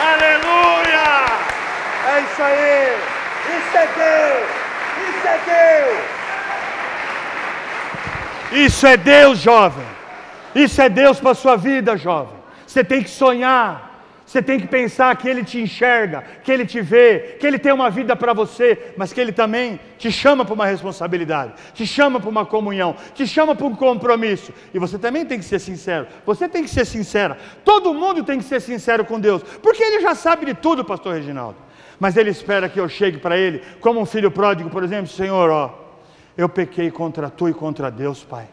[0.00, 1.26] Aleluia!
[2.08, 2.96] É isso aí!
[3.58, 4.48] Isso é Deus!
[5.08, 5.38] Isso é
[8.52, 8.64] Deus!
[8.66, 9.86] Isso é Deus, jovem!
[10.54, 12.36] Isso é Deus para sua vida, jovem.
[12.66, 13.87] Você tem que sonhar.
[14.28, 17.72] Você tem que pensar que Ele te enxerga, que Ele te vê, que Ele tem
[17.72, 22.20] uma vida para você, mas que Ele também te chama para uma responsabilidade, te chama
[22.20, 24.52] para uma comunhão, te chama para um compromisso.
[24.74, 26.06] E você também tem que ser sincero.
[26.26, 27.38] Você tem que ser sincera.
[27.64, 31.14] Todo mundo tem que ser sincero com Deus, porque Ele já sabe de tudo, Pastor
[31.14, 31.56] Reginaldo.
[31.98, 35.48] Mas Ele espera que eu chegue para Ele, como um filho pródigo, por exemplo, Senhor,
[35.48, 35.74] ó,
[36.36, 38.46] eu pequei contra Tu e contra Deus, Pai.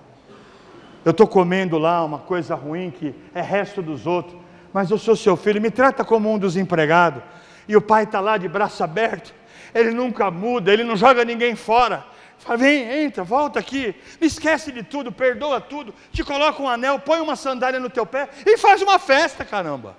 [1.03, 4.44] Eu estou comendo lá uma coisa ruim que é resto dos outros
[4.76, 7.23] mas eu sou seu filho, me trata como um dos empregados.
[7.65, 9.34] E o pai está lá de braço aberto,
[9.73, 12.05] ele nunca muda, ele não joga ninguém fora.
[12.39, 16.99] Fala, vem, entra, volta aqui, me esquece de tudo, perdoa tudo, te coloca um anel,
[16.99, 19.95] põe uma sandália no teu pé e faz uma festa, caramba.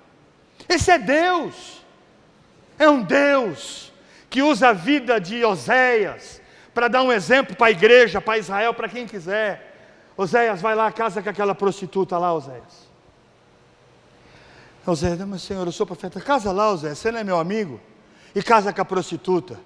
[0.69, 1.83] Esse é Deus,
[2.77, 3.91] é um Deus
[4.29, 6.39] que usa a vida de Oséias
[6.71, 9.75] para dar um exemplo para a igreja, para Israel, para quem quiser.
[10.15, 12.86] Oséias, vai lá, casa com aquela prostituta lá, Oséias.
[14.95, 16.19] Zé, mas senhor, eu sou profeta.
[16.21, 17.79] Casa lá, Zé, você não é meu amigo?
[18.33, 19.59] E casa com a prostituta.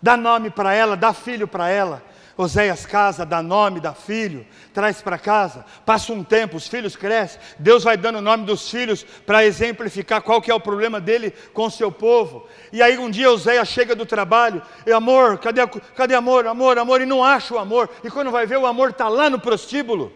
[0.00, 2.02] Dá nome para ela, dá filho para ela.
[2.36, 7.40] Oséias casa, dá nome, dá filho, traz para casa, passa um tempo, os filhos crescem,
[7.58, 11.32] Deus vai dando o nome dos filhos para exemplificar qual que é o problema dele
[11.54, 12.46] com o seu povo.
[12.70, 17.00] E aí um dia Oséias chega do trabalho, e amor, cadê, cadê amor, amor, amor,
[17.00, 17.88] e não acha o amor.
[18.04, 20.12] E quando vai ver, o amor está lá no prostíbulo,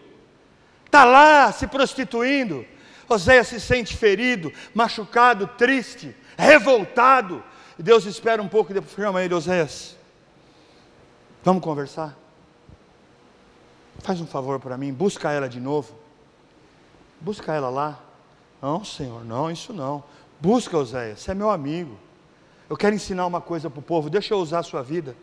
[0.85, 2.63] está lá se prostituindo.
[3.11, 7.43] Oséias se sente ferido, machucado, triste, revoltado.
[7.77, 9.97] E Deus espera um pouco e depois chama ele, Oséias,
[11.43, 12.17] vamos conversar?
[13.99, 15.93] Faz um favor para mim, busca ela de novo.
[17.19, 17.99] Busca ela lá.
[18.61, 20.03] Não, Senhor, não, isso não.
[20.39, 21.99] Busca Oséias, você é meu amigo.
[22.69, 25.15] Eu quero ensinar uma coisa para o povo, deixa eu usar a sua vida.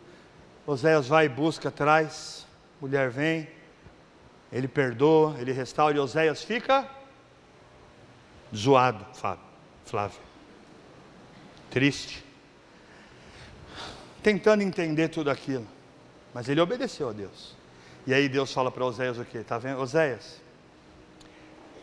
[0.67, 2.45] Oséias vai e busca, traz.
[2.79, 3.49] Mulher vem,
[4.51, 6.98] ele perdoa, ele restaura, e Oséias fica
[8.55, 9.05] zoado,
[9.85, 10.19] Flávio.
[11.69, 12.23] Triste.
[14.21, 15.67] Tentando entender tudo aquilo.
[16.33, 17.55] Mas ele obedeceu a Deus.
[18.05, 19.39] E aí Deus fala para Oséias o quê?
[19.39, 19.79] Está vendo?
[19.79, 20.41] Oséias,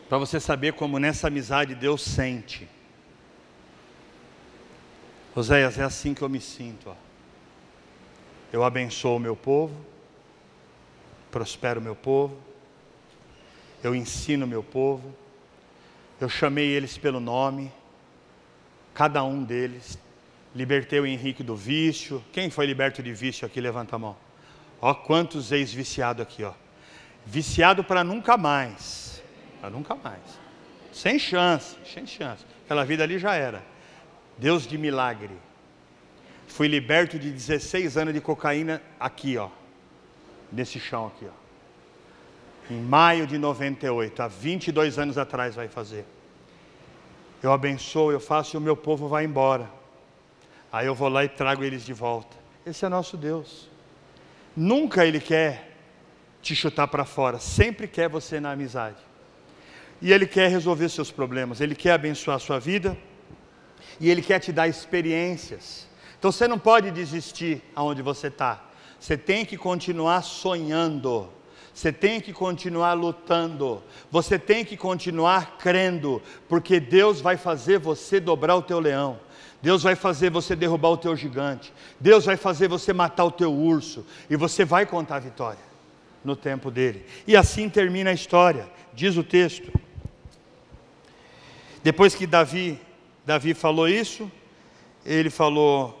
[0.09, 2.67] para você saber como nessa amizade Deus sente.
[5.35, 6.89] Oséias, é assim que eu me sinto.
[6.89, 6.95] Ó.
[8.51, 9.75] Eu abençoo o meu povo,
[11.29, 12.37] prospero o meu povo,
[13.83, 15.13] eu ensino o meu povo,
[16.19, 17.71] eu chamei eles pelo nome,
[18.93, 19.99] cada um deles.
[20.55, 22.23] Libertei o Henrique do vício.
[22.31, 23.61] Quem foi liberto de vício aqui?
[23.61, 24.17] Levanta a mão.
[24.81, 26.53] Ó, quantos ex-viciados aqui, ó.
[27.25, 29.21] Viciado para nunca mais.
[29.61, 30.39] Para nunca mais.
[30.91, 32.43] Sem chance, sem chance.
[32.65, 33.63] Aquela vida ali já era.
[34.37, 35.35] Deus de milagre.
[36.47, 39.49] Fui liberto de 16 anos de cocaína aqui, ó.
[40.51, 41.46] Nesse chão aqui, ó
[42.69, 46.05] em maio de 98, há 22 anos atrás vai fazer.
[47.41, 49.69] Eu abençoo, eu faço e o meu povo vai embora.
[50.71, 52.35] Aí eu vou lá e trago eles de volta.
[52.65, 53.69] Esse é nosso Deus.
[54.55, 55.75] Nunca Ele quer
[56.41, 58.97] te chutar para fora, sempre quer você na amizade.
[60.01, 62.97] E Ele quer resolver seus problemas, Ele quer abençoar a sua vida,
[63.99, 65.87] e Ele quer te dar experiências.
[66.17, 68.65] Então você não pode desistir aonde você está,
[68.99, 71.29] você tem que continuar sonhando.
[71.77, 76.19] Você tem que continuar lutando, você tem que continuar crendo,
[76.49, 79.19] porque Deus vai fazer você dobrar o teu leão.
[79.61, 81.71] Deus vai fazer você derrubar o teu gigante.
[81.99, 85.61] Deus vai fazer você matar o teu urso e você vai contar a vitória
[86.23, 87.05] no tempo dele.
[87.27, 88.67] E assim termina a história.
[88.91, 89.71] Diz o texto.
[91.83, 92.81] Depois que Davi,
[93.23, 94.31] Davi falou isso,
[95.05, 95.96] ele falou: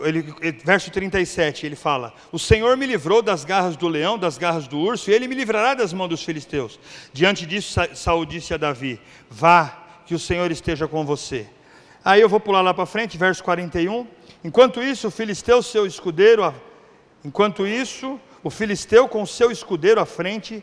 [0.00, 0.22] ele,
[0.64, 4.78] verso 37, ele fala: O Senhor me livrou das garras do leão, das garras do
[4.78, 6.78] urso, e ele me livrará das mãos dos filisteus.
[7.12, 11.46] Diante disso, Saul disse a Davi: Vá, que o Senhor esteja com você.
[12.04, 14.06] Aí eu vou pular lá para frente, verso 41.
[14.44, 16.54] Enquanto isso, o filisteu, seu escudeiro,
[17.24, 20.62] enquanto isso, o filisteu com seu escudeiro à frente,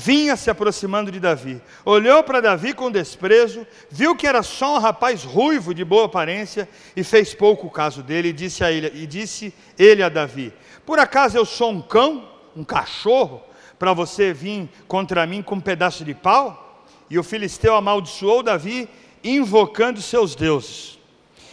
[0.00, 1.60] vinha se aproximando de Davi.
[1.84, 6.66] Olhou para Davi com desprezo, viu que era só um rapaz ruivo de boa aparência
[6.96, 10.54] e fez pouco caso dele e disse a ele, e disse ele a Davi:
[10.86, 12.26] Por acaso eu sou um cão,
[12.56, 13.42] um cachorro,
[13.78, 16.86] para você vir contra mim com um pedaço de pau?
[17.10, 18.88] E o filisteu amaldiçoou Davi,
[19.22, 20.98] invocando seus deuses,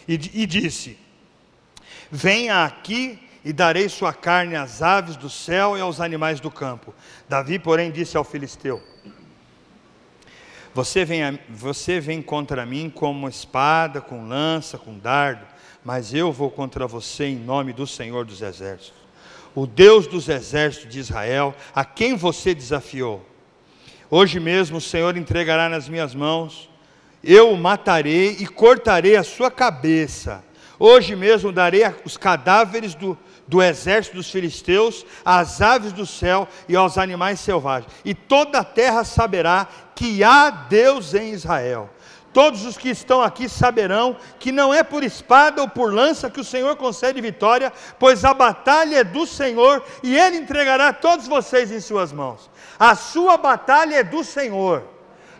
[0.08, 0.98] e, e disse:
[2.10, 6.93] Venha aqui e darei sua carne às aves do céu e aos animais do campo.
[7.27, 8.81] Davi, porém, disse ao filisteu:
[10.73, 15.45] Você vem, você vem contra mim como espada, com lança, com dardo,
[15.83, 18.99] mas eu vou contra você em nome do Senhor dos Exércitos,
[19.55, 23.25] o Deus dos exércitos de Israel, a quem você desafiou.
[24.09, 26.69] Hoje mesmo o Senhor entregará nas minhas mãos,
[27.23, 30.43] eu o matarei e cortarei a sua cabeça.
[30.80, 33.17] Hoje mesmo darei os cadáveres do,
[33.47, 37.91] do exército dos filisteus, às aves do céu e aos animais selvagens.
[38.05, 41.89] E toda a terra saberá que há Deus em Israel.
[42.32, 46.39] Todos os que estão aqui saberão que não é por espada ou por lança que
[46.39, 51.71] o Senhor concede vitória, pois a batalha é do Senhor e Ele entregará todos vocês
[51.71, 52.47] em Suas mãos.
[52.78, 54.84] A sua batalha é do Senhor,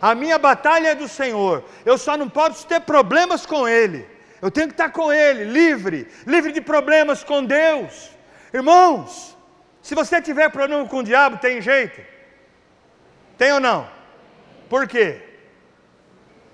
[0.02, 1.64] a minha batalha é do Senhor.
[1.86, 4.17] Eu só não posso ter problemas com Ele.
[4.42, 8.12] Eu tenho que estar com Ele, livre, livre de problemas com Deus.
[8.54, 9.36] Irmãos,
[9.82, 12.02] se você tiver problema com o diabo, tem jeito?
[13.38, 13.90] Tem ou não?
[14.70, 15.22] Por quê?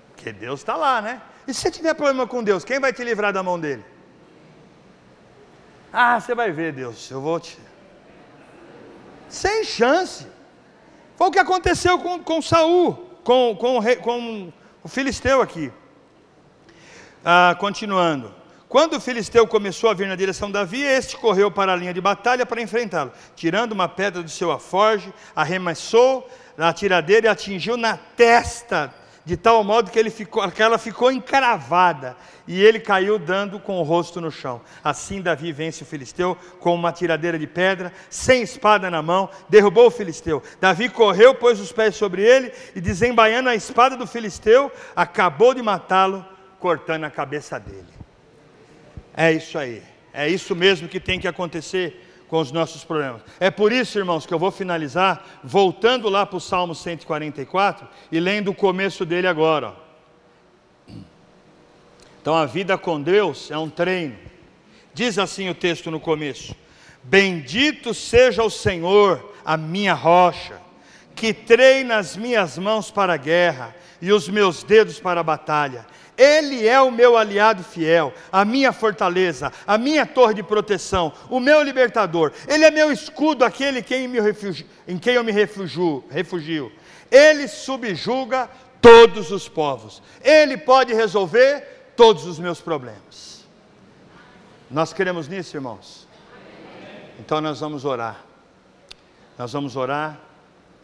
[0.08, 1.20] Porque Deus está lá, né?
[1.46, 3.84] E se você tiver problema com Deus, quem vai te livrar da mão dele?
[5.92, 7.58] Ah, você vai ver, Deus, eu vou te.
[9.28, 10.26] Sem chance.
[11.16, 15.72] Foi o que aconteceu com, com Saul, com, com, com o filisteu aqui.
[17.24, 18.34] Ah, continuando.
[18.68, 21.94] Quando o filisteu começou a vir na direção de Davi, este correu para a linha
[21.94, 23.12] de batalha para enfrentá-lo.
[23.34, 28.92] Tirando uma pedra do seu aforge, arremessou na tiradeira e atingiu na testa,
[29.24, 32.14] de tal modo que, ele ficou, que ela ficou encravada.
[32.46, 34.60] E ele caiu dando com o rosto no chão.
[34.82, 39.86] Assim Davi vence o filisteu com uma tiradeira de pedra, sem espada na mão, derrubou
[39.86, 40.42] o filisteu.
[40.60, 45.62] Davi correu, pôs os pés sobre ele e, desembaiando a espada do filisteu, acabou de
[45.62, 46.33] matá-lo
[46.64, 47.84] cortando a cabeça dele.
[49.14, 49.82] É isso aí.
[50.14, 53.20] É isso mesmo que tem que acontecer com os nossos problemas.
[53.38, 58.18] É por isso, irmãos, que eu vou finalizar voltando lá para o Salmo 144 e
[58.18, 59.76] lendo o começo dele agora.
[62.22, 64.16] Então, a vida com Deus é um treino.
[64.94, 66.56] Diz assim o texto no começo:
[67.02, 70.58] Bendito seja o Senhor, a minha rocha,
[71.14, 75.86] que treina as minhas mãos para a guerra e os meus dedos para a batalha.
[76.16, 81.40] Ele é o meu aliado fiel, a minha fortaleza, a minha torre de proteção, o
[81.40, 82.32] meu libertador.
[82.46, 86.72] Ele é meu escudo, aquele quem refugio, em quem eu me refugio, refugio.
[87.10, 88.48] Ele subjuga
[88.80, 90.02] todos os povos.
[90.22, 93.44] Ele pode resolver todos os meus problemas.
[94.70, 96.06] Nós queremos nisso, irmãos?
[97.18, 98.24] Então nós vamos orar.
[99.38, 100.18] Nós vamos orar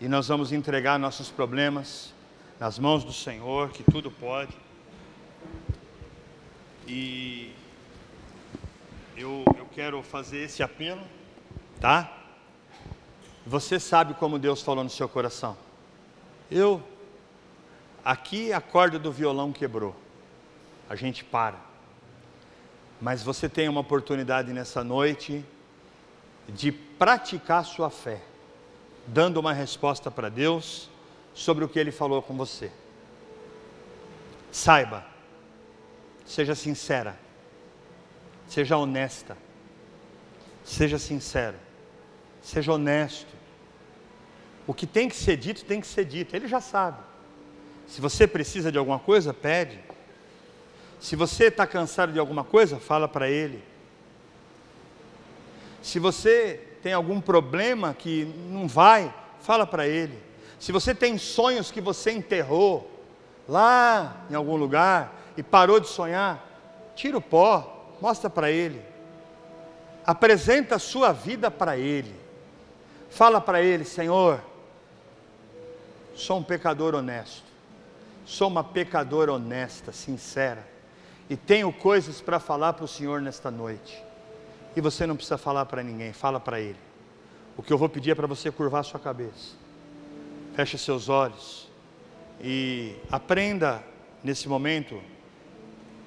[0.01, 2.13] e nós vamos entregar nossos problemas
[2.59, 4.57] nas mãos do Senhor, que tudo pode.
[6.93, 7.53] E
[9.17, 11.01] eu, eu quero fazer esse apelo,
[11.81, 12.13] tá?
[13.47, 15.57] Você sabe como Deus falou no seu coração.
[16.51, 16.83] Eu,
[18.05, 19.95] aqui a corda do violão quebrou,
[20.89, 21.61] a gente para.
[23.01, 25.45] Mas você tem uma oportunidade nessa noite
[26.49, 28.21] de praticar sua fé,
[29.07, 30.91] dando uma resposta para Deus
[31.35, 32.73] sobre o que Ele falou com você.
[34.51, 35.07] Saiba,
[36.31, 37.19] Seja sincera.
[38.47, 39.37] Seja honesta.
[40.65, 41.57] Seja sincero.
[42.41, 43.35] Seja honesto.
[44.65, 46.37] O que tem que ser dito, tem que ser dito.
[46.37, 46.99] Ele já sabe.
[47.89, 49.81] Se você precisa de alguma coisa, pede.
[51.01, 53.61] Se você está cansado de alguma coisa, fala para ele.
[55.83, 60.17] Se você tem algum problema que não vai, fala para ele.
[60.61, 62.89] Se você tem sonhos que você enterrou
[63.49, 66.47] lá em algum lugar, e parou de sonhar,
[66.95, 68.83] tira o pó, mostra para ele.
[70.07, 72.15] Apresenta a sua vida para ele.
[73.11, 74.41] Fala para ele, Senhor,
[76.15, 77.51] sou um pecador honesto.
[78.25, 80.67] Sou uma pecadora honesta, sincera.
[81.29, 84.03] E tenho coisas para falar para o Senhor nesta noite.
[84.77, 86.79] E você não precisa falar para ninguém, fala para Ele.
[87.57, 89.57] O que eu vou pedir é para você curvar sua cabeça.
[90.55, 91.69] Feche seus olhos.
[92.41, 93.83] E aprenda
[94.23, 95.01] nesse momento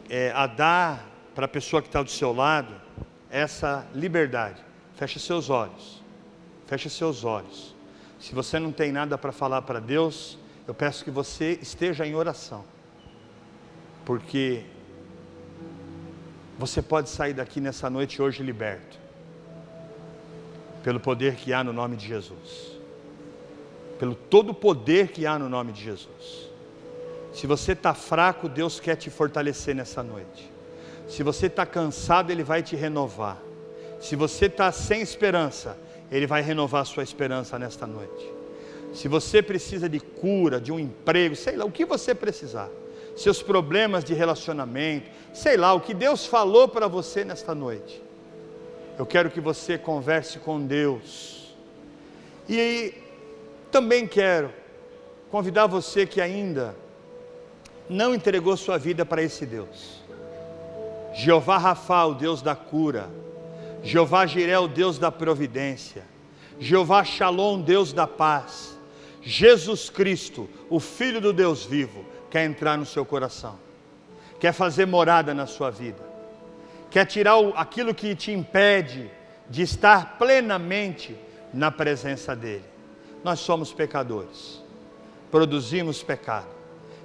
[0.09, 2.73] é, a dar para a pessoa que está do seu lado
[3.29, 4.63] essa liberdade.
[4.95, 6.01] Feche seus olhos.
[6.67, 7.75] Feche seus olhos.
[8.19, 10.37] Se você não tem nada para falar para Deus,
[10.67, 12.63] eu peço que você esteja em oração.
[14.05, 14.63] Porque
[16.57, 18.99] você pode sair daqui nessa noite hoje liberto.
[20.83, 22.77] Pelo poder que há no nome de Jesus.
[23.97, 26.42] Pelo todo o poder que há no nome de Jesus.
[27.33, 30.51] Se você está fraco, Deus quer te fortalecer nessa noite.
[31.07, 33.41] Se você está cansado, Ele vai te renovar.
[33.99, 35.75] Se você está sem esperança,
[36.11, 38.31] Ele vai renovar a sua esperança nesta noite.
[38.93, 42.69] Se você precisa de cura, de um emprego, sei lá, o que você precisar,
[43.15, 48.01] seus problemas de relacionamento, sei lá, o que Deus falou para você nesta noite.
[48.97, 51.55] Eu quero que você converse com Deus.
[52.47, 52.93] E
[53.71, 54.53] também quero
[55.31, 56.75] convidar você que ainda
[57.89, 60.01] não entregou sua vida para esse Deus.
[61.15, 63.09] Jeová Rafa, o Deus da cura.
[63.83, 66.03] Jeová Jiré, o Deus da providência.
[66.59, 68.73] Jeová Shalom, Deus da paz.
[69.23, 73.57] Jesus Cristo, o Filho do Deus vivo, quer entrar no seu coração,
[74.39, 76.03] quer fazer morada na sua vida,
[76.91, 79.09] quer tirar aquilo que te impede
[79.49, 81.15] de estar plenamente
[81.53, 82.65] na presença dEle.
[83.23, 84.61] Nós somos pecadores,
[85.31, 86.52] produzimos pecado,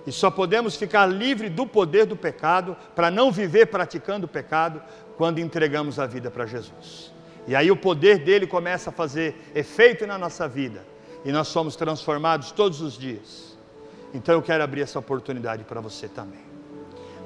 [0.08, 4.80] e só podemos ficar livre do poder do pecado, para não viver praticando o pecado,
[5.18, 7.12] quando entregamos a vida para Jesus.
[7.46, 10.82] E aí o poder dele começa a fazer efeito na nossa vida,
[11.26, 13.58] e nós somos transformados todos os dias.
[14.14, 16.40] Então eu quero abrir essa oportunidade para você também.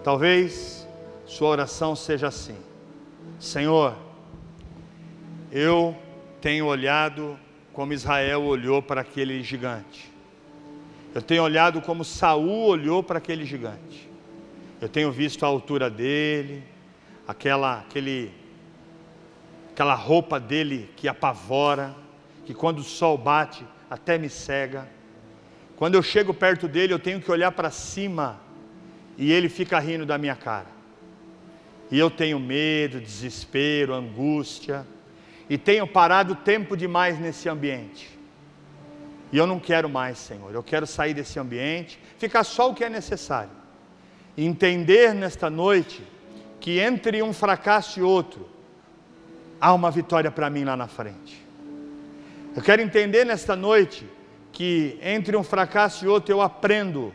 [0.02, 0.84] Talvez
[1.24, 2.56] sua oração seja assim:
[3.38, 3.94] Senhor,
[5.52, 5.96] eu
[6.40, 7.38] tenho olhado
[7.72, 10.11] como Israel olhou para aquele gigante.
[11.14, 14.08] Eu tenho olhado como Saul olhou para aquele gigante.
[14.80, 16.64] Eu tenho visto a altura dele,
[17.28, 18.32] aquela, aquele,
[19.70, 21.94] aquela roupa dele que apavora,
[22.46, 24.88] que quando o sol bate até me cega.
[25.76, 28.40] Quando eu chego perto dele, eu tenho que olhar para cima
[29.18, 30.68] e ele fica rindo da minha cara.
[31.90, 34.86] E eu tenho medo, desespero, angústia,
[35.48, 38.11] e tenho parado tempo demais nesse ambiente.
[39.32, 40.54] E eu não quero mais, Senhor.
[40.54, 43.50] Eu quero sair desse ambiente, ficar só o que é necessário.
[44.36, 46.04] Entender nesta noite
[46.60, 48.48] que entre um fracasso e outro,
[49.58, 51.42] há uma vitória para mim lá na frente.
[52.54, 54.06] Eu quero entender nesta noite
[54.52, 57.14] que entre um fracasso e outro eu aprendo.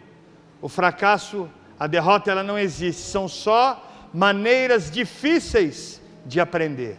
[0.60, 1.48] O fracasso,
[1.80, 6.98] a derrota, ela não existe, são só maneiras difíceis de aprender.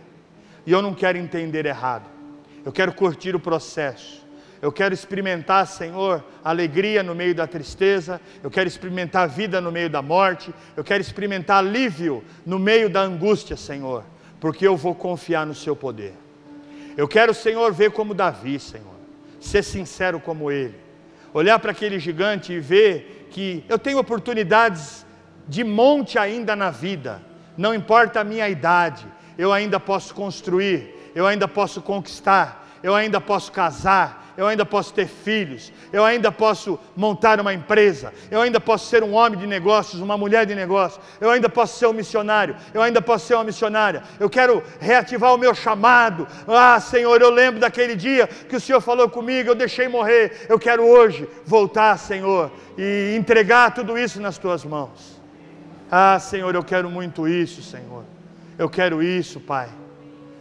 [0.64, 2.08] E eu não quero entender errado.
[2.64, 4.27] Eu quero curtir o processo.
[4.60, 8.20] Eu quero experimentar, Senhor, alegria no meio da tristeza.
[8.42, 10.52] Eu quero experimentar vida no meio da morte.
[10.76, 14.04] Eu quero experimentar alívio no meio da angústia, Senhor,
[14.40, 16.14] porque eu vou confiar no Seu poder.
[16.96, 18.96] Eu quero, Senhor, ver como Davi, Senhor,
[19.40, 20.74] ser sincero como ele,
[21.32, 25.06] olhar para aquele gigante e ver que eu tenho oportunidades
[25.46, 27.22] de monte ainda na vida,
[27.56, 29.06] não importa a minha idade,
[29.38, 34.94] eu ainda posso construir, eu ainda posso conquistar, eu ainda posso casar, eu ainda posso
[34.94, 39.48] ter filhos, eu ainda posso montar uma empresa, eu ainda posso ser um homem de
[39.48, 43.34] negócios, uma mulher de negócios, eu ainda posso ser um missionário, eu ainda posso ser
[43.34, 46.28] uma missionária, eu quero reativar o meu chamado.
[46.46, 50.56] Ah, Senhor, eu lembro daquele dia que o Senhor falou comigo, eu deixei morrer, eu
[50.56, 55.20] quero hoje voltar, Senhor, e entregar tudo isso nas tuas mãos.
[55.90, 58.04] Ah, Senhor, eu quero muito isso, Senhor.
[58.56, 59.68] Eu quero isso, Pai.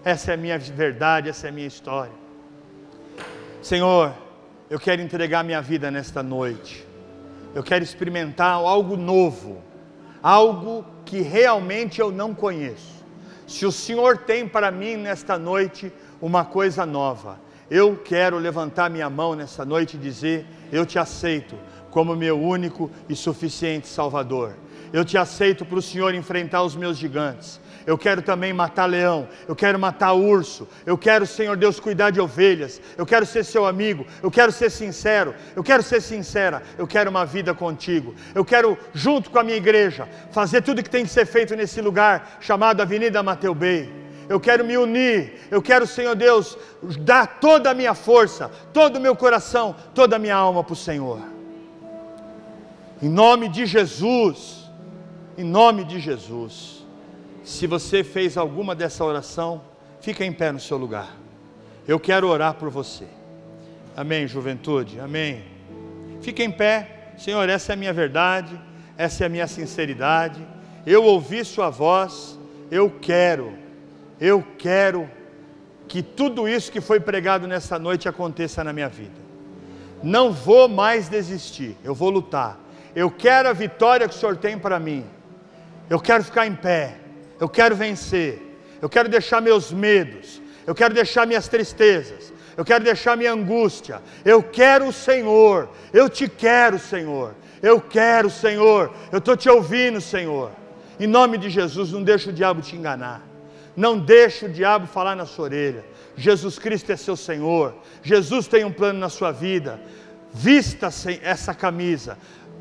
[0.06, 2.27] Essa é a minha verdade, essa é a minha história.
[3.68, 4.13] Senhor,
[4.70, 6.88] eu quero entregar minha vida nesta noite.
[7.53, 9.61] Eu quero experimentar algo novo,
[10.24, 13.03] algo que realmente eu não conheço.
[13.45, 15.91] Se o Senhor tem para mim nesta noite
[16.22, 21.57] uma coisa nova, eu quero levantar minha mão nesta noite e dizer: Eu te aceito
[21.91, 24.55] como meu único e suficiente Salvador.
[24.93, 29.30] Eu te aceito para o Senhor enfrentar os meus gigantes eu quero também matar leão,
[29.48, 33.66] eu quero matar urso, eu quero, Senhor Deus, cuidar de ovelhas, eu quero ser seu
[33.66, 38.44] amigo, eu quero ser sincero, eu quero ser sincera, eu quero uma vida contigo, eu
[38.44, 42.38] quero, junto com a minha igreja, fazer tudo que tem que ser feito nesse lugar
[42.42, 43.90] chamado Avenida Mateu Bey.
[44.28, 46.58] Eu quero me unir, eu quero, Senhor Deus,
[47.00, 50.76] dar toda a minha força, todo o meu coração, toda a minha alma para o
[50.76, 51.22] Senhor.
[53.02, 54.70] Em nome de Jesus,
[55.38, 56.77] em nome de Jesus.
[57.48, 59.62] Se você fez alguma dessa oração,
[60.02, 61.16] fica em pé no seu lugar.
[61.88, 63.06] Eu quero orar por você.
[63.95, 65.00] Amém, juventude.
[65.00, 65.45] Amém.
[66.20, 67.14] Fica em pé.
[67.18, 68.60] Senhor, essa é a minha verdade,
[68.98, 70.45] essa é a minha sinceridade.
[70.86, 72.38] Eu ouvi sua voz.
[72.70, 73.54] Eu quero.
[74.20, 75.10] Eu quero
[75.88, 79.22] que tudo isso que foi pregado nessa noite aconteça na minha vida.
[80.04, 81.78] Não vou mais desistir.
[81.82, 82.60] Eu vou lutar.
[82.93, 85.06] Eu quero a vitória que o Senhor tem para mim.
[85.89, 87.07] Eu quero ficar em pé
[87.40, 88.42] eu quero vencer,
[88.82, 94.02] eu quero deixar meus medos, eu quero deixar minhas tristezas, eu quero deixar minha angústia,
[94.26, 100.02] eu quero o Senhor, eu te quero, Senhor, eu quero, Senhor, eu estou te ouvindo,
[100.02, 100.52] Senhor.
[101.00, 103.22] Em nome de Jesus, não deixa o diabo te enganar.
[103.76, 105.86] Não deixe o diabo falar na sua orelha.
[106.16, 107.76] Jesus Cristo é seu Senhor.
[108.02, 109.80] Jesus tem um plano na sua vida.
[110.34, 110.90] Vista
[111.22, 112.18] essa camisa.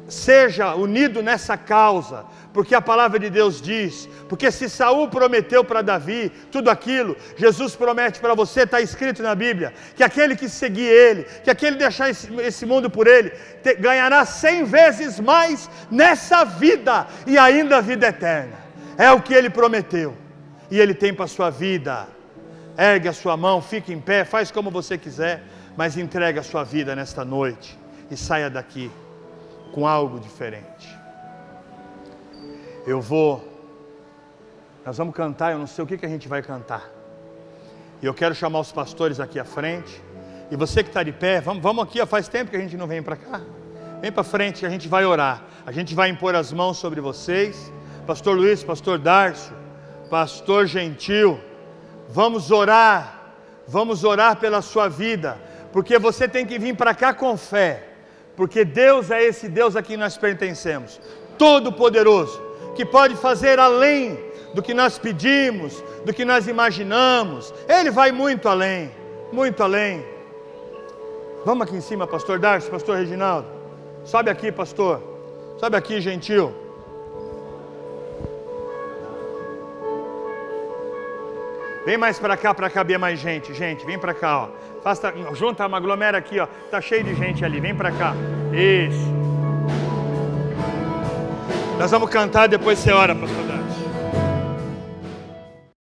[0.09, 5.82] Seja unido nessa causa, porque a palavra de Deus diz, porque se Saul prometeu para
[5.82, 10.88] Davi tudo aquilo, Jesus promete para você, está escrito na Bíblia, que aquele que seguir
[10.88, 13.30] ele, que aquele deixar esse, esse mundo por ele,
[13.62, 18.57] te, ganhará cem vezes mais nessa vida e ainda a vida eterna.
[18.96, 20.16] É o que ele prometeu
[20.70, 22.09] e Ele tem para a sua vida.
[22.76, 25.42] Ergue a sua mão, fique em pé, faz como você quiser,
[25.76, 27.78] mas entregue a sua vida nesta noite
[28.11, 28.90] e saia daqui
[29.77, 30.89] com algo diferente.
[32.87, 33.47] Eu vou,
[34.87, 36.91] nós vamos cantar, eu não sei o que, que a gente vai cantar.
[38.01, 40.03] E eu quero chamar os pastores aqui à frente.
[40.51, 42.87] E você que está de pé, vamos, vamos aqui, faz tempo que a gente não
[42.87, 43.43] vem para cá.
[44.01, 45.45] Vem para frente a gente vai orar.
[45.66, 47.70] A gente vai impor as mãos sobre vocês.
[48.07, 49.55] Pastor Luiz, Pastor Darcio,
[50.09, 51.39] Pastor Gentil,
[52.09, 53.35] vamos orar,
[53.68, 55.37] vamos orar pela sua vida,
[55.70, 57.86] porque você tem que vir para cá com fé,
[58.37, 61.01] porque Deus é esse Deus a quem nós pertencemos,
[61.39, 62.41] Todo-Poderoso,
[62.74, 64.18] que pode fazer além
[64.53, 68.91] do que nós pedimos, do que nós imaginamos, Ele vai muito além,
[69.32, 70.05] muito além.
[71.45, 73.49] Vamos aqui em cima, Pastor Darcy, Pastor Reginaldo,
[74.05, 75.03] sobe aqui, Pastor,
[75.59, 76.66] sobe aqui, Gentil.
[81.87, 83.87] Vem mais para cá para caber mais gente, gente.
[83.87, 84.49] Vem para cá, ó.
[85.34, 86.47] Junta, aglomera aqui, ó.
[86.70, 87.61] Tá cheio de gente ali.
[87.61, 88.14] Vem para cá.
[88.53, 89.14] Isso.
[91.78, 93.66] Nós vamos cantar depois você ora, pastor Dado.